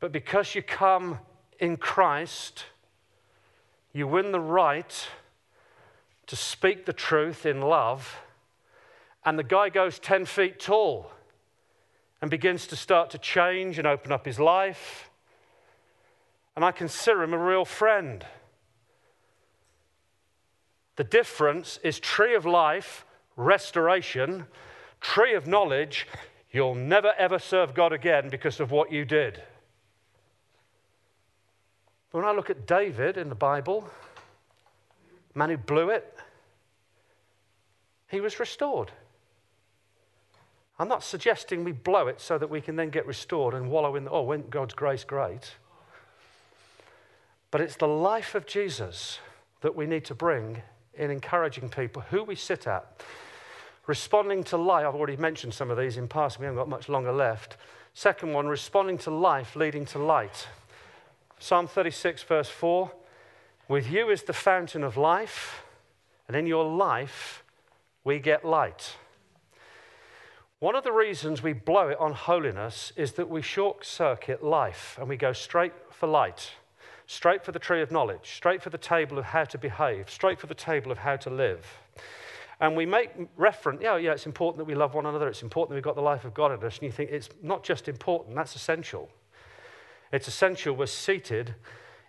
but 0.00 0.10
because 0.10 0.56
you 0.56 0.62
come 0.62 1.20
in 1.60 1.76
Christ, 1.76 2.64
you 3.92 4.08
win 4.08 4.32
the 4.32 4.40
right 4.40 5.08
to 6.26 6.34
speak 6.34 6.84
the 6.84 6.92
truth 6.92 7.46
in 7.46 7.60
love, 7.60 8.18
and 9.24 9.38
the 9.38 9.44
guy 9.44 9.68
goes 9.68 10.00
10 10.00 10.24
feet 10.24 10.58
tall 10.58 11.12
and 12.20 12.30
begins 12.30 12.66
to 12.68 12.76
start 12.76 13.10
to 13.10 13.18
change 13.18 13.78
and 13.78 13.86
open 13.86 14.12
up 14.12 14.26
his 14.26 14.38
life. 14.38 15.10
And 16.54 16.64
I 16.64 16.72
consider 16.72 17.22
him 17.22 17.32
a 17.32 17.38
real 17.38 17.64
friend. 17.64 18.24
The 20.96 21.04
difference 21.04 21.78
is 21.82 21.98
tree 21.98 22.34
of 22.34 22.44
life, 22.44 23.06
restoration, 23.36 24.46
tree 25.00 25.34
of 25.34 25.46
knowledge. 25.46 26.06
You'll 26.50 26.74
never 26.74 27.12
ever 27.16 27.38
serve 27.38 27.74
God 27.74 27.92
again 27.92 28.28
because 28.28 28.60
of 28.60 28.70
what 28.70 28.92
you 28.92 29.04
did. 29.04 29.42
But 32.10 32.18
when 32.18 32.28
I 32.28 32.32
look 32.32 32.50
at 32.50 32.66
David 32.66 33.16
in 33.16 33.28
the 33.28 33.34
Bible, 33.34 33.88
man 35.34 35.48
who 35.48 35.56
blew 35.56 35.90
it, 35.90 36.12
he 38.08 38.20
was 38.20 38.40
restored. 38.40 38.90
I'm 40.80 40.88
not 40.88 41.04
suggesting 41.04 41.62
we 41.62 41.72
blow 41.72 42.06
it 42.06 42.22
so 42.22 42.38
that 42.38 42.48
we 42.48 42.62
can 42.62 42.74
then 42.74 42.88
get 42.88 43.06
restored 43.06 43.52
and 43.52 43.70
wallow 43.70 43.96
in, 43.96 44.04
the, 44.04 44.10
oh, 44.10 44.32
isn't 44.32 44.48
God's 44.48 44.72
grace 44.72 45.04
great? 45.04 45.52
But 47.50 47.60
it's 47.60 47.76
the 47.76 47.86
life 47.86 48.34
of 48.34 48.46
Jesus 48.46 49.18
that 49.60 49.76
we 49.76 49.84
need 49.84 50.06
to 50.06 50.14
bring 50.14 50.62
in 50.94 51.10
encouraging 51.10 51.68
people 51.68 52.00
who 52.08 52.24
we 52.24 52.34
sit 52.34 52.66
at. 52.66 53.02
Responding 53.86 54.42
to 54.44 54.56
life, 54.56 54.86
I've 54.86 54.94
already 54.94 55.18
mentioned 55.18 55.52
some 55.52 55.70
of 55.70 55.76
these 55.76 55.98
in 55.98 56.08
passing, 56.08 56.40
we 56.40 56.46
haven't 56.46 56.60
got 56.60 56.70
much 56.70 56.88
longer 56.88 57.12
left. 57.12 57.58
Second 57.92 58.32
one, 58.32 58.46
responding 58.46 58.96
to 58.98 59.10
life 59.10 59.56
leading 59.56 59.84
to 59.84 59.98
light. 59.98 60.48
Psalm 61.38 61.66
36, 61.66 62.22
verse 62.22 62.48
4 62.48 62.90
With 63.68 63.90
you 63.90 64.08
is 64.08 64.22
the 64.22 64.32
fountain 64.32 64.82
of 64.82 64.96
life, 64.96 65.62
and 66.26 66.34
in 66.34 66.46
your 66.46 66.64
life 66.64 67.44
we 68.02 68.18
get 68.18 68.46
light. 68.46 68.96
One 70.60 70.76
of 70.76 70.84
the 70.84 70.92
reasons 70.92 71.42
we 71.42 71.54
blow 71.54 71.88
it 71.88 71.98
on 71.98 72.12
holiness 72.12 72.92
is 72.94 73.12
that 73.12 73.30
we 73.30 73.40
short 73.40 73.86
circuit 73.86 74.44
life 74.44 74.98
and 75.00 75.08
we 75.08 75.16
go 75.16 75.32
straight 75.32 75.72
for 75.90 76.06
light, 76.06 76.50
straight 77.06 77.42
for 77.42 77.50
the 77.50 77.58
tree 77.58 77.80
of 77.80 77.90
knowledge, 77.90 78.34
straight 78.36 78.60
for 78.60 78.68
the 78.68 78.76
table 78.76 79.18
of 79.18 79.24
how 79.24 79.44
to 79.44 79.56
behave, 79.56 80.10
straight 80.10 80.38
for 80.38 80.48
the 80.48 80.54
table 80.54 80.92
of 80.92 80.98
how 80.98 81.16
to 81.16 81.30
live. 81.30 81.66
And 82.60 82.76
we 82.76 82.84
make 82.84 83.10
reference, 83.38 83.80
yeah, 83.80 83.96
yeah, 83.96 84.12
it's 84.12 84.26
important 84.26 84.58
that 84.58 84.66
we 84.66 84.74
love 84.74 84.92
one 84.92 85.06
another, 85.06 85.28
it's 85.28 85.42
important 85.42 85.70
that 85.70 85.76
we've 85.76 85.82
got 85.82 85.96
the 85.96 86.02
life 86.02 86.26
of 86.26 86.34
God 86.34 86.52
in 86.52 86.62
us. 86.62 86.74
And 86.74 86.82
you 86.82 86.92
think 86.92 87.10
it's 87.10 87.30
not 87.42 87.64
just 87.64 87.88
important, 87.88 88.36
that's 88.36 88.54
essential. 88.54 89.08
It's 90.12 90.28
essential 90.28 90.76
we're 90.76 90.84
seated 90.84 91.54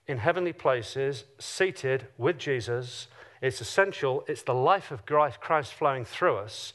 in 0.08 0.18
heavenly 0.18 0.52
places, 0.52 1.24
seated 1.40 2.08
with 2.18 2.38
Jesus. 2.38 3.08
It's 3.42 3.62
essential, 3.62 4.26
it's 4.28 4.44
the 4.44 4.54
life 4.54 4.92
of 4.92 5.06
Christ 5.06 5.74
flowing 5.74 6.04
through 6.04 6.36
us, 6.36 6.74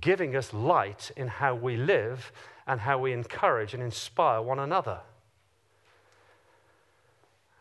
giving 0.00 0.36
us 0.36 0.52
light 0.52 1.10
in 1.16 1.28
how 1.28 1.54
we 1.54 1.76
live 1.76 2.32
and 2.66 2.80
how 2.80 2.98
we 2.98 3.12
encourage 3.12 3.74
and 3.74 3.82
inspire 3.82 4.42
one 4.42 4.58
another. 4.58 5.00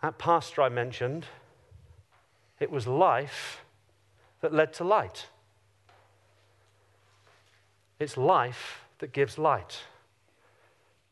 That 0.01 0.17
pastor 0.17 0.61
I 0.61 0.69
mentioned, 0.69 1.25
it 2.59 2.69
was 2.69 2.85
life 2.87 3.63
that 4.41 4.53
led 4.53 4.73
to 4.73 4.83
light. 4.83 5.27
It's 7.99 8.17
life 8.17 8.85
that 8.99 9.11
gives 9.11 9.37
light, 9.37 9.79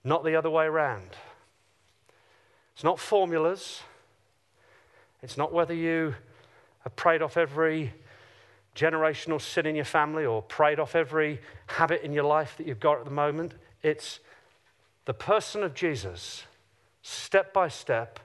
not 0.03 0.23
the 0.23 0.35
other 0.35 0.49
way 0.49 0.65
around. 0.65 1.09
It's 2.75 2.83
not 2.83 2.99
formulas. 2.99 3.81
It's 5.23 5.37
not 5.37 5.53
whether 5.53 5.73
you 5.73 6.13
have 6.83 6.95
prayed 6.95 7.21
off 7.21 7.37
every 7.37 7.93
generational 8.75 9.41
sin 9.41 9.65
in 9.65 9.75
your 9.75 9.85
family 9.85 10.25
or 10.25 10.41
prayed 10.41 10.79
off 10.79 10.95
every 10.95 11.39
habit 11.67 12.01
in 12.03 12.11
your 12.11 12.25
life 12.25 12.57
that 12.57 12.67
you've 12.67 12.79
got 12.79 12.99
at 12.99 13.05
the 13.05 13.11
moment. 13.11 13.53
It's 13.81 14.19
the 15.05 15.13
person 15.13 15.63
of 15.63 15.73
Jesus, 15.73 16.43
step 17.01 17.53
by 17.53 17.69
step, 17.69 18.19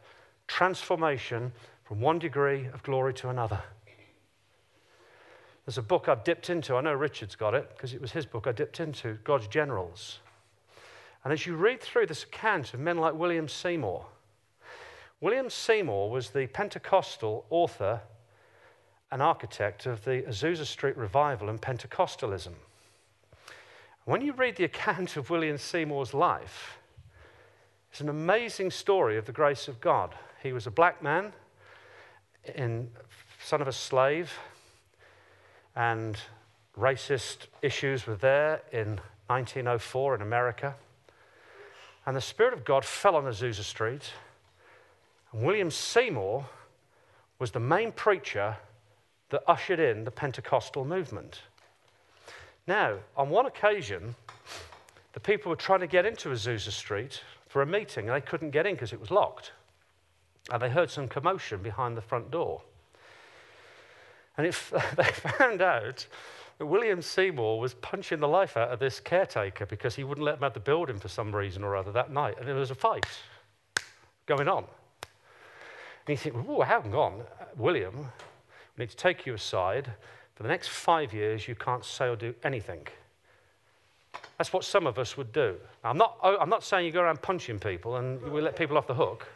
transformation 0.46 1.52
from 1.84 2.00
one 2.00 2.18
degree 2.18 2.66
of 2.66 2.82
glory 2.82 3.14
to 3.14 3.28
another. 3.28 3.62
There's 5.64 5.78
a 5.78 5.82
book 5.82 6.08
I've 6.08 6.24
dipped 6.24 6.50
into. 6.50 6.74
I 6.74 6.80
know 6.80 6.94
Richard's 6.94 7.36
got 7.36 7.54
it 7.54 7.70
because 7.76 7.94
it 7.94 8.00
was 8.00 8.10
his 8.10 8.26
book 8.26 8.46
I 8.46 8.52
dipped 8.52 8.80
into 8.80 9.18
God's 9.22 9.46
Generals. 9.46 10.18
And 11.22 11.32
as 11.32 11.46
you 11.46 11.54
read 11.54 11.80
through 11.80 12.06
this 12.06 12.24
account 12.24 12.74
of 12.74 12.80
men 12.80 12.98
like 12.98 13.14
William 13.14 13.46
Seymour, 13.46 14.06
William 15.20 15.50
Seymour 15.50 16.10
was 16.10 16.30
the 16.30 16.46
Pentecostal 16.46 17.44
author 17.50 18.00
and 19.10 19.22
architect 19.22 19.86
of 19.86 20.04
the 20.04 20.22
Azusa 20.22 20.64
Street 20.64 20.96
revival 20.96 21.48
and 21.48 21.60
Pentecostalism. 21.60 22.52
When 24.04 24.20
you 24.20 24.32
read 24.32 24.56
the 24.56 24.64
account 24.64 25.16
of 25.16 25.30
William 25.30 25.58
Seymour's 25.58 26.14
life, 26.14 26.78
it's 27.90 28.00
an 28.00 28.08
amazing 28.08 28.70
story 28.70 29.16
of 29.16 29.26
the 29.26 29.32
grace 29.32 29.68
of 29.68 29.80
God. 29.80 30.14
He 30.42 30.52
was 30.52 30.66
a 30.66 30.70
black 30.70 31.02
man, 31.02 31.32
in, 32.54 32.90
son 33.44 33.60
of 33.60 33.68
a 33.68 33.72
slave, 33.72 34.32
and 35.74 36.16
racist 36.78 37.46
issues 37.62 38.06
were 38.06 38.16
there 38.16 38.62
in 38.72 39.00
1904 39.26 40.16
in 40.16 40.22
America. 40.22 40.74
And 42.06 42.16
the 42.16 42.20
Spirit 42.20 42.54
of 42.54 42.64
God 42.64 42.84
fell 42.84 43.16
on 43.16 43.24
Azusa 43.24 43.62
Street 43.62 44.12
and 45.32 45.42
William 45.42 45.70
Seymour 45.70 46.46
was 47.38 47.52
the 47.52 47.60
main 47.60 47.92
preacher 47.92 48.56
that 49.30 49.42
ushered 49.46 49.80
in 49.80 50.04
the 50.04 50.10
Pentecostal 50.10 50.84
movement. 50.84 51.40
Now, 52.66 52.98
on 53.16 53.30
one 53.30 53.46
occasion, 53.46 54.14
the 55.12 55.20
people 55.20 55.50
were 55.50 55.56
trying 55.56 55.80
to 55.80 55.86
get 55.86 56.06
into 56.06 56.28
Azusa 56.28 56.70
Street 56.70 57.20
for 57.48 57.62
a 57.62 57.66
meeting, 57.66 58.08
and 58.08 58.14
they 58.14 58.24
couldn't 58.24 58.50
get 58.50 58.66
in 58.66 58.74
because 58.74 58.92
it 58.92 59.00
was 59.00 59.10
locked. 59.10 59.52
And 60.52 60.62
they 60.62 60.70
heard 60.70 60.90
some 60.90 61.08
commotion 61.08 61.62
behind 61.62 61.96
the 61.96 62.02
front 62.02 62.30
door. 62.30 62.62
And 64.36 64.46
it, 64.46 64.56
they 64.96 65.04
found 65.04 65.62
out 65.62 66.06
that 66.58 66.66
William 66.66 67.02
Seymour 67.02 67.58
was 67.58 67.74
punching 67.74 68.20
the 68.20 68.28
life 68.28 68.56
out 68.56 68.70
of 68.70 68.78
this 68.78 69.00
caretaker 69.00 69.66
because 69.66 69.96
he 69.96 70.04
wouldn't 70.04 70.24
let 70.24 70.36
them 70.36 70.42
have 70.42 70.54
the 70.54 70.60
building 70.60 70.98
for 70.98 71.08
some 71.08 71.34
reason 71.34 71.64
or 71.64 71.74
other 71.74 71.92
that 71.92 72.12
night. 72.12 72.36
And 72.38 72.46
there 72.46 72.54
was 72.54 72.70
a 72.70 72.74
fight 72.74 73.06
going 74.26 74.48
on. 74.48 74.64
And 76.06 76.08
you 76.08 76.16
think, 76.16 76.36
oh, 76.48 76.62
hang 76.62 76.94
on, 76.94 77.22
William, 77.56 78.06
need 78.80 78.90
to 78.90 78.96
take 78.96 79.26
you 79.26 79.34
aside. 79.34 79.92
For 80.34 80.42
the 80.42 80.48
next 80.48 80.68
five 80.68 81.12
years, 81.12 81.46
you 81.46 81.54
can't 81.54 81.84
say 81.84 82.08
or 82.08 82.16
do 82.16 82.34
anything. 82.42 82.86
That's 84.38 84.52
what 84.52 84.64
some 84.64 84.86
of 84.86 84.98
us 84.98 85.16
would 85.16 85.32
do. 85.32 85.56
Now, 85.84 85.90
I'm, 85.90 85.98
not, 85.98 86.16
oh, 86.22 86.36
I'm 86.38 86.48
not 86.48 86.64
saying 86.64 86.86
you 86.86 86.92
go 86.92 87.02
around 87.02 87.22
punching 87.22 87.58
people 87.58 87.96
and 87.96 88.20
we 88.22 88.40
let 88.40 88.56
people 88.56 88.78
off 88.78 88.86
the 88.86 88.94
hook. 88.94 89.26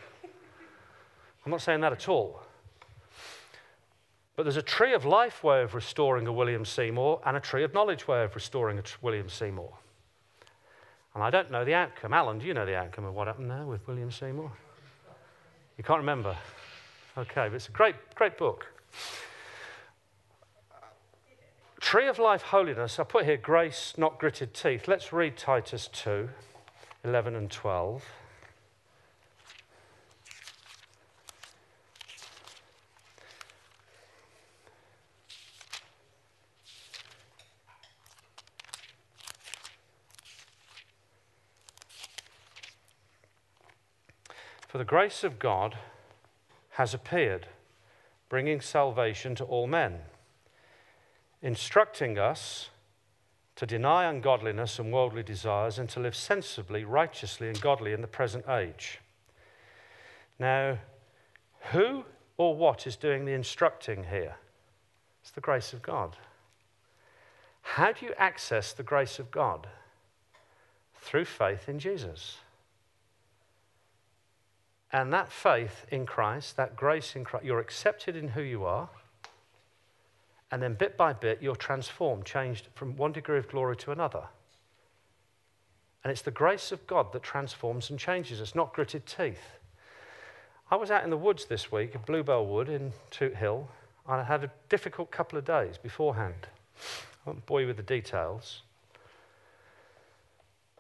I'm 1.45 1.51
not 1.51 1.61
saying 1.61 1.83
that 1.83 1.93
at 1.93 2.09
all. 2.09 2.43
But 4.37 4.45
there's 4.45 4.57
a 4.57 4.63
tree 4.63 4.95
of 4.95 5.05
life 5.05 5.45
way 5.45 5.63
of 5.63 5.75
restoring 5.75 6.27
a 6.27 6.33
William 6.33 6.65
Seymour 6.65 7.21
and 7.25 7.37
a 7.37 7.41
tree 7.41 7.63
of 7.63 7.75
knowledge 7.75 8.09
way 8.09 8.25
of 8.25 8.35
restoring 8.35 8.79
a 8.79 8.83
William 9.03 9.29
Seymour. 9.29 9.73
And 11.15 11.23
I 11.23 11.31
don't 11.31 11.51
know 11.51 11.65
the 11.65 11.75
outcome. 11.75 12.13
Alan, 12.13 12.39
do 12.39 12.47
you 12.47 12.55
know 12.55 12.67
the 12.67 12.77
outcome 12.77 13.05
of 13.05 13.15
what 13.15 13.29
happened 13.29 13.51
there 13.51 13.67
with 13.67 13.87
William 13.87 14.11
Seymour? 14.11 14.51
You 15.77 15.85
can't 15.85 16.01
remember? 16.01 16.37
Okay, 17.17 17.49
but 17.49 17.55
it's 17.55 17.69
a 17.69 17.73
great, 17.73 17.95
great 18.17 18.37
book. 18.37 18.67
Tree 21.85 22.09
of 22.09 22.19
Life 22.19 22.45
Holiness, 22.45 22.99
I 22.99 23.05
put 23.05 23.27
here 23.27 23.37
grace, 23.37 23.93
not 23.99 24.19
gritted 24.19 24.55
teeth. 24.55 24.89
Let's 24.89 25.13
read 25.13 25.37
Titus 25.37 25.87
2 25.93 26.31
11 27.05 27.35
and 27.37 27.51
12. 27.51 28.03
For 44.67 44.79
the 44.79 44.85
grace 44.85 45.23
of 45.23 45.39
God 45.39 45.77
has 46.71 46.95
appeared, 46.95 47.47
bringing 48.31 48.63
salvation 48.63 49.35
to 49.35 49.45
all 49.45 49.67
men, 49.67 50.01
instructing 51.45 52.19
us 52.19 52.71
to 53.55 53.67
deny 53.67 54.07
ungodliness 54.07 54.79
and 54.79 54.91
worldly 54.91 55.23
desires 55.23 55.79
and 55.79 55.89
to 55.91 56.01
live 56.01 56.17
sensibly, 56.17 56.85
righteously, 56.85 57.49
and 57.49 57.61
godly 57.61 57.93
in 57.93 58.01
the 58.01 58.07
present 58.09 58.49
age. 58.49 58.99
Now, 60.39 60.79
who 61.71 62.05
or 62.39 62.57
what 62.57 62.87
is 62.87 62.97
doing 62.97 63.27
the 63.27 63.33
instructing 63.33 64.05
here? 64.05 64.37
It's 65.23 65.31
the 65.31 65.43
grace 65.43 65.73
of 65.75 65.83
God. 65.83 66.17
How 67.61 67.93
do 67.93 68.07
you 68.07 68.15
access 68.17 68.73
the 68.73 68.83
grace 68.83 69.19
of 69.19 69.31
God? 69.31 69.69
Through 70.97 71.27
faith 71.27 71.69
in 71.69 71.79
Jesus. 71.79 72.39
And 74.91 75.13
that 75.13 75.31
faith 75.31 75.85
in 75.91 76.07
Christ, 76.07 76.57
that 76.57 76.75
grace 76.75 77.15
in 77.15 77.25
Christ, 77.25 77.45
you're 77.45 77.61
accepted 77.61 78.17
in 78.17 78.29
who 78.29 78.43
you 78.43 78.65
are. 78.65 78.89
And 80.51 80.63
then 80.63 80.75
bit 80.75 80.97
by 80.97 81.13
bit, 81.13 81.43
you're 81.43 81.57
transformed, 81.57 82.25
changed 82.25 82.69
from 82.75 82.97
one 82.97 83.13
degree 83.13 83.39
of 83.39 83.49
glory 83.49 83.77
to 83.79 83.93
another. 83.93 84.25
And 86.03 86.11
it's 86.11 86.23
the 86.23 86.31
grace 86.31 86.71
of 86.71 86.87
God 86.87 87.13
that 87.13 87.23
transforms 87.23 87.91
and 87.91 87.99
changes 87.99 88.41
us, 88.41 88.55
not 88.55 88.75
gritted 88.75 89.07
teeth. 89.07 89.59
I 90.71 90.77
was 90.77 90.91
out 90.91 91.05
in 91.05 91.11
the 91.11 91.17
woods 91.17 91.47
this 91.47 91.73
week, 91.73 91.95
at 91.95 92.07
Bluebell 92.07 92.47
Wood 92.47 92.69
in 92.69 92.93
Toot 93.11 93.37
Hill, 93.37 93.69
and 94.07 94.21
I 94.21 94.25
had 94.25 94.45
a 94.45 94.51
difficult 94.69 95.11
couple 95.11 95.39
of 95.39 95.45
days 95.45 95.79
beforehand. 95.79 96.47
I 97.27 97.31
won't 97.31 97.47
bore 97.47 97.63
you 97.63 97.67
with 97.67 97.79
the 97.79 97.83
details. 97.83 98.63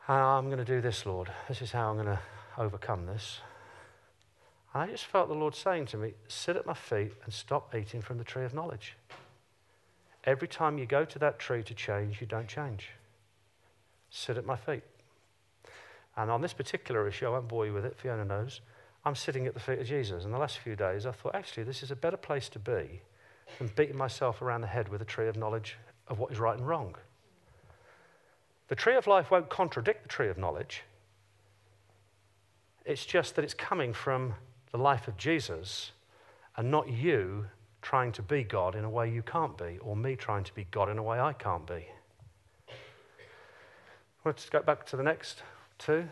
I'm 0.07 0.46
going 0.46 0.59
to 0.59 0.64
do 0.64 0.83
this, 0.83 1.07
Lord. 1.07 1.31
This 1.48 1.62
is 1.62 1.72
how 1.72 1.88
I'm 1.88 1.96
going 1.96 2.07
to 2.07 2.20
overcome 2.59 3.07
this. 3.07 3.40
And 4.74 4.83
I 4.83 4.87
just 4.88 5.07
felt 5.07 5.29
the 5.29 5.35
Lord 5.35 5.55
saying 5.55 5.87
to 5.87 5.96
me, 5.96 6.12
Sit 6.29 6.57
at 6.57 6.66
my 6.66 6.74
feet 6.74 7.12
and 7.24 7.33
stop 7.33 7.74
eating 7.74 8.03
from 8.03 8.18
the 8.18 8.24
tree 8.24 8.44
of 8.44 8.53
knowledge. 8.53 8.96
Every 10.24 10.48
time 10.48 10.78
you 10.78 10.87
go 10.87 11.04
to 11.04 11.18
that 11.18 11.38
tree 11.38 11.62
to 11.62 11.74
change, 11.74 12.20
you 12.20 12.26
don't 12.26 12.48
change. 12.48 12.90
Sit 14.10 14.37
at 14.37 14.46
my 14.46 14.56
feet. 14.56 14.82
And 16.16 16.30
on 16.30 16.40
this 16.40 16.52
particular 16.52 17.06
issue, 17.08 17.26
I 17.26 17.30
won't 17.30 17.48
bore 17.48 17.66
you 17.66 17.74
with 17.74 17.84
it, 17.84 17.96
Fiona 17.96 18.24
knows, 18.24 18.60
I'm 19.04 19.14
sitting 19.14 19.46
at 19.46 19.54
the 19.54 19.60
feet 19.60 19.80
of 19.80 19.87
Jesus. 19.87 20.24
And 20.24 20.32
the 20.32 20.38
last 20.38 20.58
few 20.58 20.76
days, 20.76 21.04
I 21.04 21.12
thought, 21.12 21.34
actually, 21.34 21.64
this 21.64 21.82
is 21.82 21.90
a 21.90 21.96
better 21.96 22.16
place 22.16 22.48
to 22.50 22.58
be 22.58 23.02
than 23.58 23.70
beating 23.76 23.96
myself 23.96 24.40
around 24.40 24.62
the 24.62 24.66
head 24.66 24.88
with 24.88 25.02
a 25.02 25.04
tree 25.04 25.28
of 25.28 25.37
knowledge 25.37 25.76
of 26.08 26.18
what 26.18 26.32
is 26.32 26.38
right 26.38 26.56
and 26.56 26.66
wrong. 26.66 26.94
The 28.68 28.74
tree 28.74 28.96
of 28.96 29.06
life 29.06 29.30
won't 29.30 29.50
contradict 29.50 30.04
the 30.04 30.08
tree 30.08 30.28
of 30.28 30.38
knowledge. 30.38 30.84
It's 32.87 33.04
just 33.04 33.37
that 33.37 33.44
it's 33.44 33.54
coming 33.54 33.92
from 33.92 34.34
the 34.72 34.78
life 34.78 35.06
of 35.06 35.16
Jesus 35.18 35.92
and 36.56 36.70
not 36.70 36.88
you 36.88 37.46
trying 37.85 38.11
to 38.12 38.23
be 38.23 38.42
God 38.42 38.75
in 38.75 38.85
a 38.85 38.90
way 38.90 39.11
you 39.11 39.23
can't 39.23 39.57
be, 39.59 39.79
or 39.81 39.94
me 39.94 40.16
trying 40.16 40.42
to 40.42 40.55
be 40.55 40.66
God 40.70 40.88
in 40.88 40.97
a 40.97 41.03
way 41.03 41.20
I 41.20 41.35
can't 41.35 41.66
be. 41.66 41.87
Let's 44.25 44.49
go 44.49 44.62
back 44.62 44.87
to 44.87 44.97
the 44.97 45.03
next 45.03 45.42
two. 45.79 46.09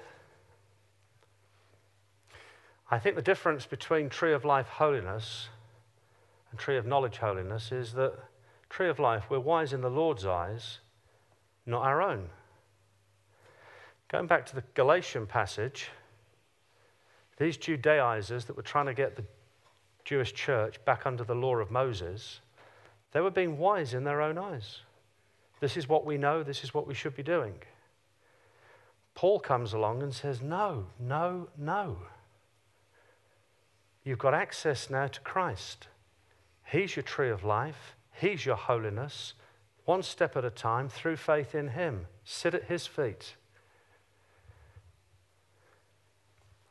I 2.91 2.99
think 2.99 3.17
the 3.17 3.23
difference 3.23 3.65
between 3.65 4.11
tree 4.11 4.35
of 4.35 4.45
life 4.45 4.67
holiness 4.67 5.49
and 6.51 6.61
tree 6.61 6.77
of 6.77 6.85
knowledge 6.85 7.17
holiness 7.17 7.73
is 7.73 7.95
that 7.95 8.19
tree 8.69 8.91
of 8.91 8.99
life, 8.99 9.25
we're 9.31 9.41
wise 9.41 9.73
in 9.73 9.81
the 9.81 9.89
Lord's 9.89 10.27
eyes, 10.27 10.81
not 11.65 11.87
our 11.87 12.03
own. 12.03 12.29
Going 14.09 14.27
back 14.27 14.45
to 14.45 14.55
the 14.55 14.65
Galatian 14.75 15.27
passage, 15.27 15.89
these 17.39 17.57
Judaizers 17.57 18.45
that 18.45 18.57
were 18.59 18.63
trying 18.63 18.87
to 18.87 18.95
get 18.95 19.17
the 19.17 19.25
Jewish 20.05 20.33
church 20.33 20.85
back 20.85 21.07
under 21.07 21.25
the 21.25 21.35
law 21.35 21.57
of 21.57 21.71
Moses, 21.71 22.41
they 23.13 23.21
were 23.21 23.31
being 23.31 23.59
wise 23.59 23.95
in 23.95 24.05
their 24.05 24.21
own 24.21 24.39
eyes. 24.39 24.81
This 25.61 25.77
is 25.77 25.89
what 25.89 26.05
we 26.05 26.19
know, 26.19 26.43
this 26.43 26.65
is 26.65 26.75
what 26.75 26.87
we 26.87 26.95
should 26.95 27.15
be 27.15 27.23
doing. 27.23 27.55
Paul 29.15 29.39
comes 29.39 29.73
along 29.73 30.03
and 30.03 30.15
says, 30.15 30.41
No, 30.41 30.87
no, 30.99 31.49
no. 31.57 31.99
You've 34.05 34.19
got 34.19 34.35
access 34.35 34.91
now 34.91 35.07
to 35.07 35.21
Christ. 35.21 35.87
He's 36.65 36.97
your 36.97 37.03
tree 37.05 37.31
of 37.31 37.45
life, 37.45 37.95
He's 38.15 38.45
your 38.45 38.57
holiness. 38.57 39.35
One 39.85 40.03
step 40.03 40.37
at 40.37 40.45
a 40.45 40.51
time 40.51 40.89
through 40.89 41.17
faith 41.17 41.55
in 41.55 41.69
Him. 41.69 42.07
Sit 42.25 42.55
at 42.55 42.65
His 42.65 42.87
feet. 42.87 43.35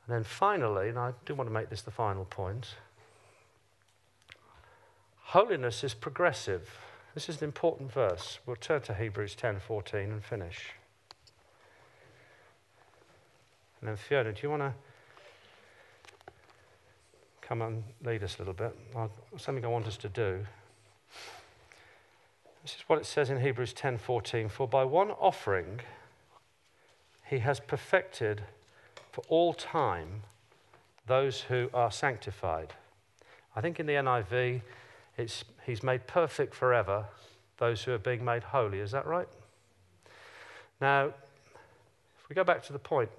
And 0.08 0.15
then 0.15 0.24
finally, 0.24 0.89
and 0.89 0.98
I 0.98 1.13
do 1.26 1.36
want 1.36 1.50
to 1.50 1.54
make 1.54 1.70
this 1.70 1.82
the 1.82 1.91
final 1.91 2.26
point 2.26 2.76
holiness 5.32 5.82
is 5.82 5.94
progressive. 5.94 6.78
This 7.13 7.30
is 7.30 7.38
an 7.38 7.46
important 7.46 7.89
verse. 7.89 8.39
We'll 8.46 8.58
turn 8.58 8.82
to 8.82 8.94
Hebrews 8.94 9.34
10:14 9.34 10.12
and 10.12 10.22
finish. 10.22 10.74
And 13.80 13.88
then 13.88 13.96
Fiona, 13.96 14.34
do 14.34 14.41
you 14.44 14.50
want 14.50 14.62
to 14.62 14.74
come 17.39 17.62
and 17.62 17.82
lead 18.04 18.24
us 18.24 18.36
a 18.36 18.39
little 18.39 18.54
bit? 18.54 18.78
Something 19.38 19.63
I 19.63 19.70
want 19.70 19.88
us 19.88 19.96
to 19.98 20.10
do. 20.10 20.46
This 22.62 22.76
is 22.76 22.82
what 22.88 23.00
it 23.00 23.06
says 23.06 23.30
in 23.30 23.39
Hebrews 23.39 23.74
10:14, 23.74 24.50
for 24.50 24.67
by 24.67 24.84
one 24.84 25.12
offering 25.12 25.80
he 27.26 27.39
has 27.39 27.62
perfected 27.62 28.44
for 29.13 29.24
all 29.30 29.54
time 29.54 30.24
those 31.08 31.44
who 31.44 31.70
are 31.74 31.89
sanctified. 31.89 32.74
I 33.56 33.62
think 33.62 33.80
in 33.80 33.86
the 33.86 33.96
NIV, 33.96 34.62
it's, 35.17 35.43
he's 35.65 35.84
made 35.84 36.08
perfect 36.08 36.54
forever 36.54 37.06
those 37.58 37.84
who 37.84 37.93
are 37.93 38.00
being 38.00 38.26
made 38.26 38.43
holy. 38.43 38.80
Is 38.80 38.91
that 38.91 39.06
right? 39.06 39.28
Now, 40.82 41.06
if 41.06 42.28
we 42.28 42.34
go 42.34 42.43
back 42.43 42.63
to 42.63 42.74
the 42.74 42.80
point, 42.80 43.12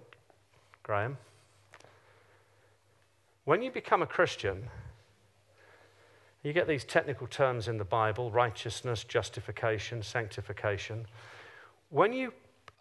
Graham, 0.83 1.17
when 3.45 3.63
you 3.63 3.71
become 3.71 4.03
a 4.03 4.07
Christian, 4.07 4.69
you 6.43 6.53
get 6.53 6.67
these 6.67 6.85
technical 6.85 7.29
terms 7.29 7.69
in 7.69 7.79
the 7.79 7.85
Bible 7.85 8.33
righteousness, 8.33 9.05
justification, 9.05 10.03
sanctification. 10.03 11.07
When 11.91 12.13
you 12.13 12.33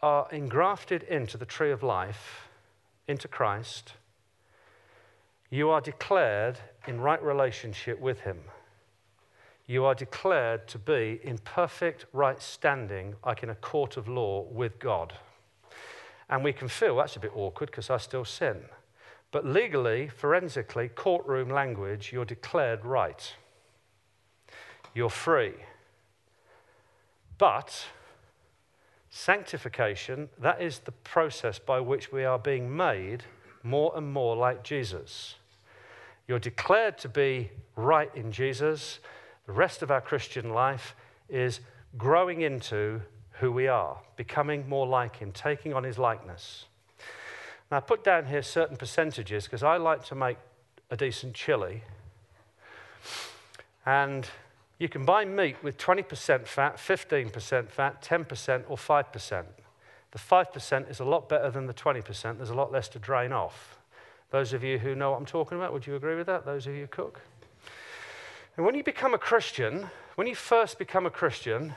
are 0.02 0.28
engrafted 0.32 1.04
into 1.04 1.38
the 1.38 1.46
tree 1.46 1.72
of 1.72 1.84
life, 1.84 2.50
into 3.08 3.28
Christ, 3.28 3.94
you 5.52 5.70
are 5.70 5.82
declared 5.82 6.58
in 6.88 7.00
right 7.00 7.22
relationship 7.22 8.00
with 8.00 8.22
Him. 8.22 8.40
You 9.72 9.86
are 9.86 9.96
declared 9.96 10.68
to 10.68 10.78
be 10.78 11.22
in 11.24 11.38
perfect 11.38 12.06
right 12.12 12.42
standing, 12.42 13.16
like 13.26 13.42
in 13.42 13.50
a 13.50 13.56
court 13.56 13.96
of 13.96 14.10
law 14.10 14.42
with 14.52 14.80
God. 14.80 15.14
And 16.30 16.44
we 16.44 16.52
can 16.52 16.68
feel 16.68 16.98
that's 16.98 17.16
a 17.16 17.22
bit 17.22 17.32
awkward 17.34 17.72
because 17.72 17.90
I 17.90 17.96
still 17.96 18.26
sin. 18.26 18.66
But 19.32 19.46
legally, 19.46 20.10
forensically, 20.10 20.90
courtroom 20.90 21.50
language, 21.50 22.12
you're 22.12 22.26
declared 22.26 22.84
right. 22.84 23.34
You're 24.94 25.10
free. 25.10 25.54
But 27.38 27.86
Sanctification, 29.10 30.28
that 30.38 30.62
is 30.62 30.80
the 30.80 30.92
process 30.92 31.60
by 31.60 31.80
which 31.80 32.12
we 32.12 32.26
are 32.26 32.40
being 32.40 32.76
made 32.76 33.24
more 33.64 33.94
and 33.96 34.12
more 34.12 34.36
like 34.36 34.66
Jesus. 34.66 35.36
You're 36.28 36.40
declared 36.40 36.98
to 36.98 37.08
be 37.08 37.52
right 37.78 38.14
in 38.14 38.34
Jesus. 38.34 39.00
The 39.52 39.58
rest 39.58 39.82
of 39.82 39.92
our 39.92 40.00
Christian 40.00 40.54
life 40.54 40.96
is 41.28 41.60
growing 41.98 42.40
into 42.40 43.02
who 43.42 43.52
we 43.52 43.68
are, 43.68 44.00
becoming 44.16 44.70
more 44.70 44.88
like 44.88 45.18
Him, 45.18 45.34
taking 45.34 45.74
on 45.74 45.84
His 45.84 45.98
likeness. 45.98 46.68
Now, 47.70 47.76
I 47.76 47.80
put 47.82 48.02
down 48.02 48.28
here 48.28 48.44
certain 48.44 48.78
percentages 48.78 49.44
because 49.44 49.62
I 49.62 49.76
like 49.76 50.06
to 50.06 50.16
make 50.16 50.38
a 50.90 50.96
decent 50.96 51.34
chili. 51.34 51.84
And 53.86 54.26
you 54.80 54.88
can 54.88 55.04
buy 55.04 55.26
meat 55.26 55.58
with 55.62 55.78
20% 55.78 56.48
fat, 56.48 56.78
15% 56.78 57.70
fat, 57.70 58.02
10%, 58.02 58.64
or 58.70 58.78
5%. 58.78 59.44
The 60.12 60.18
5% 60.18 60.90
is 60.90 61.02
a 61.02 61.06
lot 61.06 61.28
better 61.28 61.52
than 61.52 61.66
the 61.66 61.74
20%. 61.74 62.38
There's 62.38 62.52
a 62.52 62.56
lot 62.56 62.72
less 62.72 62.88
to 62.88 63.00
drain 63.00 63.34
off. 63.34 63.78
Those 64.30 64.54
of 64.54 64.64
you 64.64 64.78
who 64.78 64.96
know 64.96 65.12
what 65.12 65.18
I'm 65.18 65.26
talking 65.26 65.58
about, 65.58 65.74
would 65.74 65.86
you 65.86 65.98
agree 65.98 66.16
with 66.16 66.28
that? 66.28 66.46
Those 66.46 66.68
of 66.68 66.74
you 66.74 66.84
who 66.84 66.88
cook? 66.88 67.20
And 68.58 68.66
when 68.66 68.76
you 68.76 68.84
become 68.84 69.14
a 69.14 69.18
Christian, 69.18 69.90
when 70.16 70.28
you 70.28 70.36
first 70.36 70.78
become 70.78 71.06
a 71.06 71.10
Christian, 71.10 71.74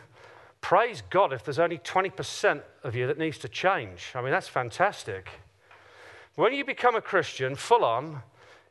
praise 0.61 1.03
God 1.09 1.33
if 1.33 1.45
there's 1.45 1.59
only 1.59 1.79
20% 1.79 2.63
of 2.83 2.97
you 2.97 3.07
that 3.07 3.19
needs 3.19 3.39
to 3.39 3.49
change. 3.49 4.13
I 4.15 4.23
mean, 4.23 4.33
that's 4.33 4.49
fantastic. 4.49 5.29
When 6.35 6.53
you 6.53 6.65
become 6.65 6.97
a 6.97 7.01
Christian, 7.01 7.55
full 7.55 7.85
on, 7.85 8.23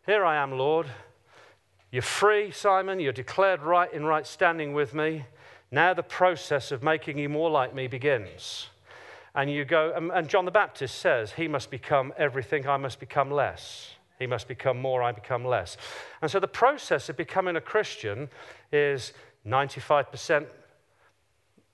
here 0.05 0.25
I 0.25 0.35
am, 0.35 0.57
Lord. 0.57 0.87
You're 1.91 2.01
free, 2.01 2.51
Simon. 2.51 2.99
You're 2.99 3.13
declared 3.13 3.61
right 3.61 3.91
in 3.93 4.03
right 4.03 4.27
standing 4.27 4.73
with 4.73 4.93
me. 4.93 5.25
Now 5.71 5.93
the 5.93 6.03
process 6.03 6.71
of 6.71 6.83
making 6.83 7.17
you 7.17 7.29
more 7.29 7.49
like 7.49 7.73
me 7.73 7.87
begins. 7.87 8.67
And 9.33 9.49
you 9.49 9.63
go, 9.63 9.93
and 10.13 10.27
John 10.27 10.45
the 10.45 10.51
Baptist 10.51 10.99
says, 10.99 11.31
He 11.31 11.47
must 11.47 11.71
become 11.71 12.13
everything, 12.17 12.67
I 12.67 12.77
must 12.77 12.99
become 12.99 13.31
less. 13.31 13.95
He 14.23 14.27
must 14.27 14.47
become 14.47 14.79
more, 14.79 15.03
I 15.03 15.11
become 15.11 15.43
less. 15.43 15.75
And 16.21 16.31
so 16.31 16.39
the 16.39 16.47
process 16.47 17.09
of 17.09 17.17
becoming 17.17 17.57
a 17.57 17.61
Christian 17.61 18.29
is 18.71 19.11
95% 19.45 20.45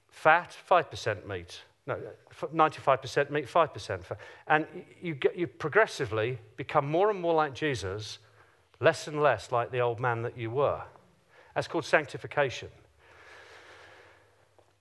fat, 0.09 0.57
5% 0.67 1.27
meat. 1.27 1.61
No, 1.85 1.99
95% 2.41 3.29
meat, 3.29 3.45
5% 3.45 4.03
fat. 4.03 4.17
And 4.47 4.65
you, 4.99 5.13
get, 5.13 5.37
you 5.37 5.45
progressively 5.45 6.39
become 6.57 6.89
more 6.89 7.11
and 7.11 7.21
more 7.21 7.35
like 7.35 7.53
Jesus, 7.53 8.17
less 8.79 9.07
and 9.07 9.21
less 9.21 9.51
like 9.51 9.69
the 9.69 9.81
old 9.81 9.99
man 9.99 10.23
that 10.23 10.35
you 10.35 10.49
were. 10.49 10.81
That's 11.53 11.67
called 11.67 11.85
sanctification. 11.85 12.69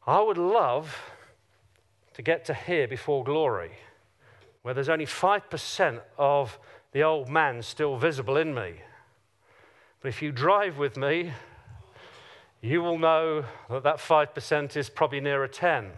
I 0.06 0.22
would 0.22 0.38
love 0.38 0.98
to 2.14 2.22
get 2.22 2.46
to 2.46 2.54
here 2.54 2.88
before 2.88 3.24
glory, 3.24 3.72
where 4.62 4.72
there's 4.72 4.88
only 4.88 5.04
5% 5.04 6.00
of 6.16 6.58
the 6.92 7.02
old 7.02 7.28
man 7.28 7.62
still 7.62 7.96
visible 7.96 8.36
in 8.36 8.54
me. 8.54 8.74
But 10.00 10.08
if 10.08 10.22
you 10.22 10.32
drive 10.32 10.78
with 10.78 10.96
me, 10.96 11.32
you 12.60 12.82
will 12.82 12.98
know 12.98 13.44
that 13.70 13.82
that 13.82 13.98
5% 13.98 14.76
is 14.76 14.88
probably 14.88 15.20
nearer 15.20 15.48
10. 15.48 15.90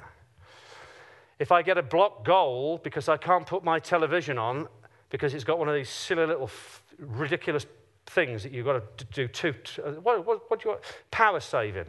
If 1.39 1.53
I 1.53 1.63
get 1.63 1.79
a 1.79 1.83
block 1.83 2.25
goal 2.25 2.79
because 2.83 3.09
I 3.09 3.17
can't 3.17 3.47
put 3.47 3.65
my 3.65 3.79
television 3.79 4.37
on 4.37 4.69
because 5.09 5.33
it's 5.33 5.45
got 5.45 5.59
one 5.59 5.69
of 5.69 5.75
these 5.75 5.89
silly 5.89 6.27
little 6.27 6.45
f- 6.45 6.83
ridiculous 6.99 7.67
things 8.07 8.43
that 8.43 8.53
you've 8.53 8.67
got 8.67 8.99
to 8.99 9.05
do 9.07 9.29
two, 9.29 9.55
uh, 9.83 9.93
what, 9.93 10.27
what, 10.27 10.51
what 10.51 10.61
do 10.61 10.69
you 10.69 10.71
want? 10.73 10.85
Power 11.11 11.41
saving. 11.41 11.87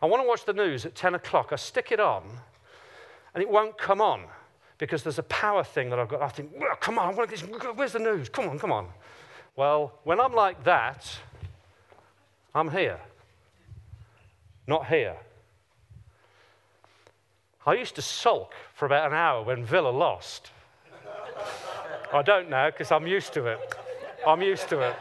I 0.00 0.06
want 0.06 0.22
to 0.22 0.28
watch 0.28 0.44
the 0.44 0.52
news 0.52 0.86
at 0.86 0.94
10 0.94 1.14
o'clock. 1.14 1.48
I 1.52 1.56
stick 1.56 1.90
it 1.90 1.98
on 1.98 2.22
and 3.34 3.42
it 3.42 3.48
won't 3.48 3.76
come 3.76 4.00
on 4.00 4.24
because 4.78 5.02
there's 5.02 5.18
a 5.18 5.24
power 5.24 5.64
thing 5.64 5.90
that 5.90 5.98
I've 5.98 6.08
got. 6.08 6.22
I 6.22 6.28
think, 6.28 6.50
well, 6.56 6.76
come 6.76 6.98
on, 6.98 7.16
where's 7.16 7.92
the 7.92 7.98
news? 7.98 8.28
Come 8.28 8.48
on, 8.48 8.58
come 8.58 8.72
on. 8.72 8.88
Well, 9.56 9.98
when 10.04 10.20
I'm 10.20 10.34
like 10.34 10.64
that, 10.64 11.18
I'm 12.54 12.70
here, 12.70 13.00
not 14.66 14.86
here. 14.86 15.16
I 17.66 17.74
used 17.74 17.94
to 17.96 18.02
sulk 18.02 18.52
for 18.74 18.86
about 18.86 19.10
an 19.10 19.16
hour 19.16 19.42
when 19.42 19.64
Villa 19.64 19.88
lost. 19.88 20.50
I 22.12 22.22
don't 22.22 22.48
now 22.48 22.70
because 22.70 22.92
I'm 22.92 23.06
used 23.06 23.32
to 23.34 23.46
it. 23.46 23.58
I'm 24.26 24.42
used 24.42 24.68
to 24.68 24.80
it. 24.80 24.96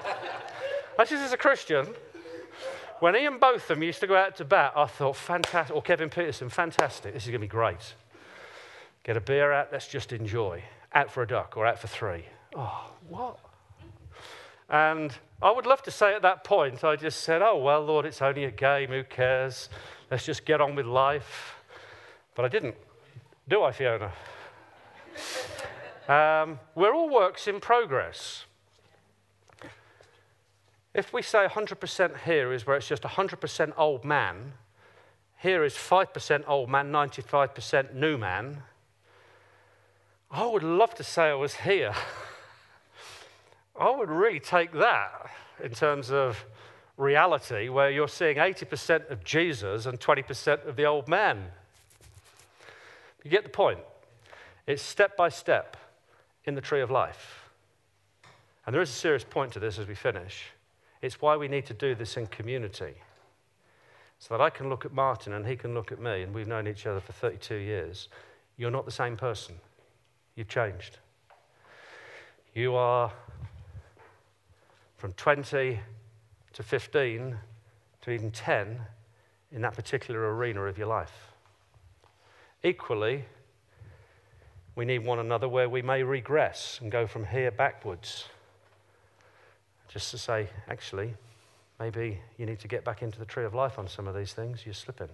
Actually, 0.97 1.21
as 1.21 1.33
a 1.33 1.37
Christian, 1.37 1.87
when 2.99 3.15
Ian 3.15 3.37
Botham 3.37 3.83
used 3.83 3.99
to 3.99 4.07
go 4.07 4.15
out 4.15 4.37
to 4.37 4.45
bat, 4.45 4.73
I 4.75 4.85
thought, 4.85 5.15
fantastic, 5.17 5.75
or 5.75 5.81
Kevin 5.81 6.09
Pietersen, 6.09 6.49
fantastic, 6.49 7.13
this 7.13 7.23
is 7.23 7.29
going 7.29 7.41
to 7.41 7.45
be 7.45 7.49
great. 7.49 7.93
Get 9.05 9.15
a 9.15 9.21
beer 9.21 9.53
out, 9.53 9.67
let's 9.71 9.87
just 9.87 10.11
enjoy. 10.13 10.63
Out 10.95 11.11
for 11.11 11.21
a 11.21 11.27
duck 11.27 11.55
or 11.57 11.67
out 11.67 11.77
for 11.77 11.85
three. 11.85 12.25
Oh, 12.55 12.91
what? 13.07 13.37
And 14.67 15.15
I 15.43 15.51
would 15.51 15.67
love 15.67 15.83
to 15.83 15.91
say 15.91 16.15
at 16.15 16.23
that 16.23 16.43
point, 16.43 16.83
I 16.83 16.95
just 16.95 17.21
said, 17.21 17.43
oh, 17.43 17.57
well, 17.57 17.85
Lord, 17.85 18.07
it's 18.07 18.19
only 18.23 18.45
a 18.45 18.51
game, 18.51 18.89
who 18.89 19.03
cares? 19.03 19.69
Let's 20.09 20.25
just 20.25 20.43
get 20.43 20.59
on 20.59 20.73
with 20.73 20.87
life. 20.87 21.55
But 22.33 22.45
I 22.45 22.47
didn't. 22.47 22.73
Do 23.47 23.61
I, 23.61 23.71
Fiona? 23.71 24.11
um, 26.07 26.59
we're 26.73 26.95
all 26.95 27.13
works 27.13 27.47
in 27.47 27.59
progress. 27.59 28.45
If 30.95 31.13
we 31.13 31.21
say 31.21 31.45
100% 31.45 32.21
here 32.21 32.51
is 32.51 32.65
where 32.65 32.75
it's 32.75 32.87
just 32.87 33.03
100% 33.03 33.73
old 33.77 34.03
man, 34.03 34.53
here 35.37 35.63
is 35.63 35.75
5% 35.75 36.43
old 36.47 36.71
man, 36.71 36.91
95% 36.91 37.93
new 37.93 38.17
man, 38.17 38.63
I 40.31 40.45
would 40.45 40.63
love 40.63 40.93
to 40.95 41.03
say 41.03 41.23
I 41.23 41.35
was 41.35 41.55
here. 41.55 41.93
I 43.79 43.89
would 43.89 44.09
really 44.09 44.39
take 44.39 44.71
that 44.73 45.29
in 45.63 45.71
terms 45.71 46.11
of 46.11 46.45
reality, 46.97 47.69
where 47.69 47.89
you're 47.89 48.07
seeing 48.07 48.37
80% 48.37 49.09
of 49.09 49.23
Jesus 49.23 49.85
and 49.85 49.99
20% 49.99 50.65
of 50.67 50.75
the 50.75 50.85
old 50.85 51.07
man. 51.07 51.45
You 53.23 53.31
get 53.31 53.43
the 53.43 53.49
point. 53.49 53.79
It's 54.67 54.81
step 54.81 55.17
by 55.17 55.29
step 55.29 55.77
in 56.45 56.55
the 56.55 56.61
tree 56.61 56.81
of 56.81 56.89
life. 56.89 57.49
And 58.65 58.73
there 58.73 58.81
is 58.81 58.89
a 58.89 58.93
serious 58.93 59.23
point 59.23 59.51
to 59.53 59.59
this 59.59 59.77
as 59.77 59.87
we 59.87 59.95
finish. 59.95 60.45
It's 61.01 61.21
why 61.21 61.35
we 61.35 61.47
need 61.47 61.65
to 61.67 61.73
do 61.73 61.95
this 61.95 62.17
in 62.17 62.27
community. 62.27 62.95
So 64.19 64.35
that 64.35 64.41
I 64.41 64.49
can 64.49 64.69
look 64.69 64.85
at 64.85 64.93
Martin 64.93 65.33
and 65.33 65.45
he 65.45 65.55
can 65.55 65.73
look 65.73 65.91
at 65.91 65.99
me, 65.99 66.21
and 66.21 66.33
we've 66.33 66.47
known 66.47 66.67
each 66.67 66.85
other 66.85 66.99
for 66.99 67.11
32 67.11 67.55
years. 67.55 68.09
You're 68.57 68.71
not 68.71 68.85
the 68.85 68.91
same 68.91 69.17
person. 69.17 69.55
You've 70.35 70.47
changed. 70.47 70.97
You 72.53 72.75
are 72.75 73.11
from 74.97 75.13
20 75.13 75.79
to 76.53 76.63
15 76.63 77.37
to 78.01 78.11
even 78.11 78.31
10 78.31 78.79
in 79.51 79.61
that 79.61 79.75
particular 79.75 80.35
arena 80.35 80.63
of 80.63 80.77
your 80.77 80.87
life. 80.87 81.33
Equally, 82.63 83.25
we 84.75 84.85
need 84.85 85.05
one 85.05 85.19
another 85.19 85.47
where 85.47 85.69
we 85.69 85.81
may 85.81 86.03
regress 86.03 86.79
and 86.81 86.91
go 86.91 87.07
from 87.07 87.25
here 87.25 87.51
backwards. 87.51 88.25
Just 89.87 90.11
to 90.11 90.17
say, 90.17 90.49
actually, 90.67 91.13
maybe 91.79 92.19
you 92.37 92.45
need 92.45 92.59
to 92.59 92.67
get 92.67 92.83
back 92.83 93.01
into 93.01 93.19
the 93.19 93.25
tree 93.25 93.45
of 93.45 93.53
life 93.53 93.79
on 93.79 93.87
some 93.87 94.07
of 94.07 94.15
these 94.15 94.33
things, 94.33 94.65
you're 94.65 94.73
slipping. 94.73 95.09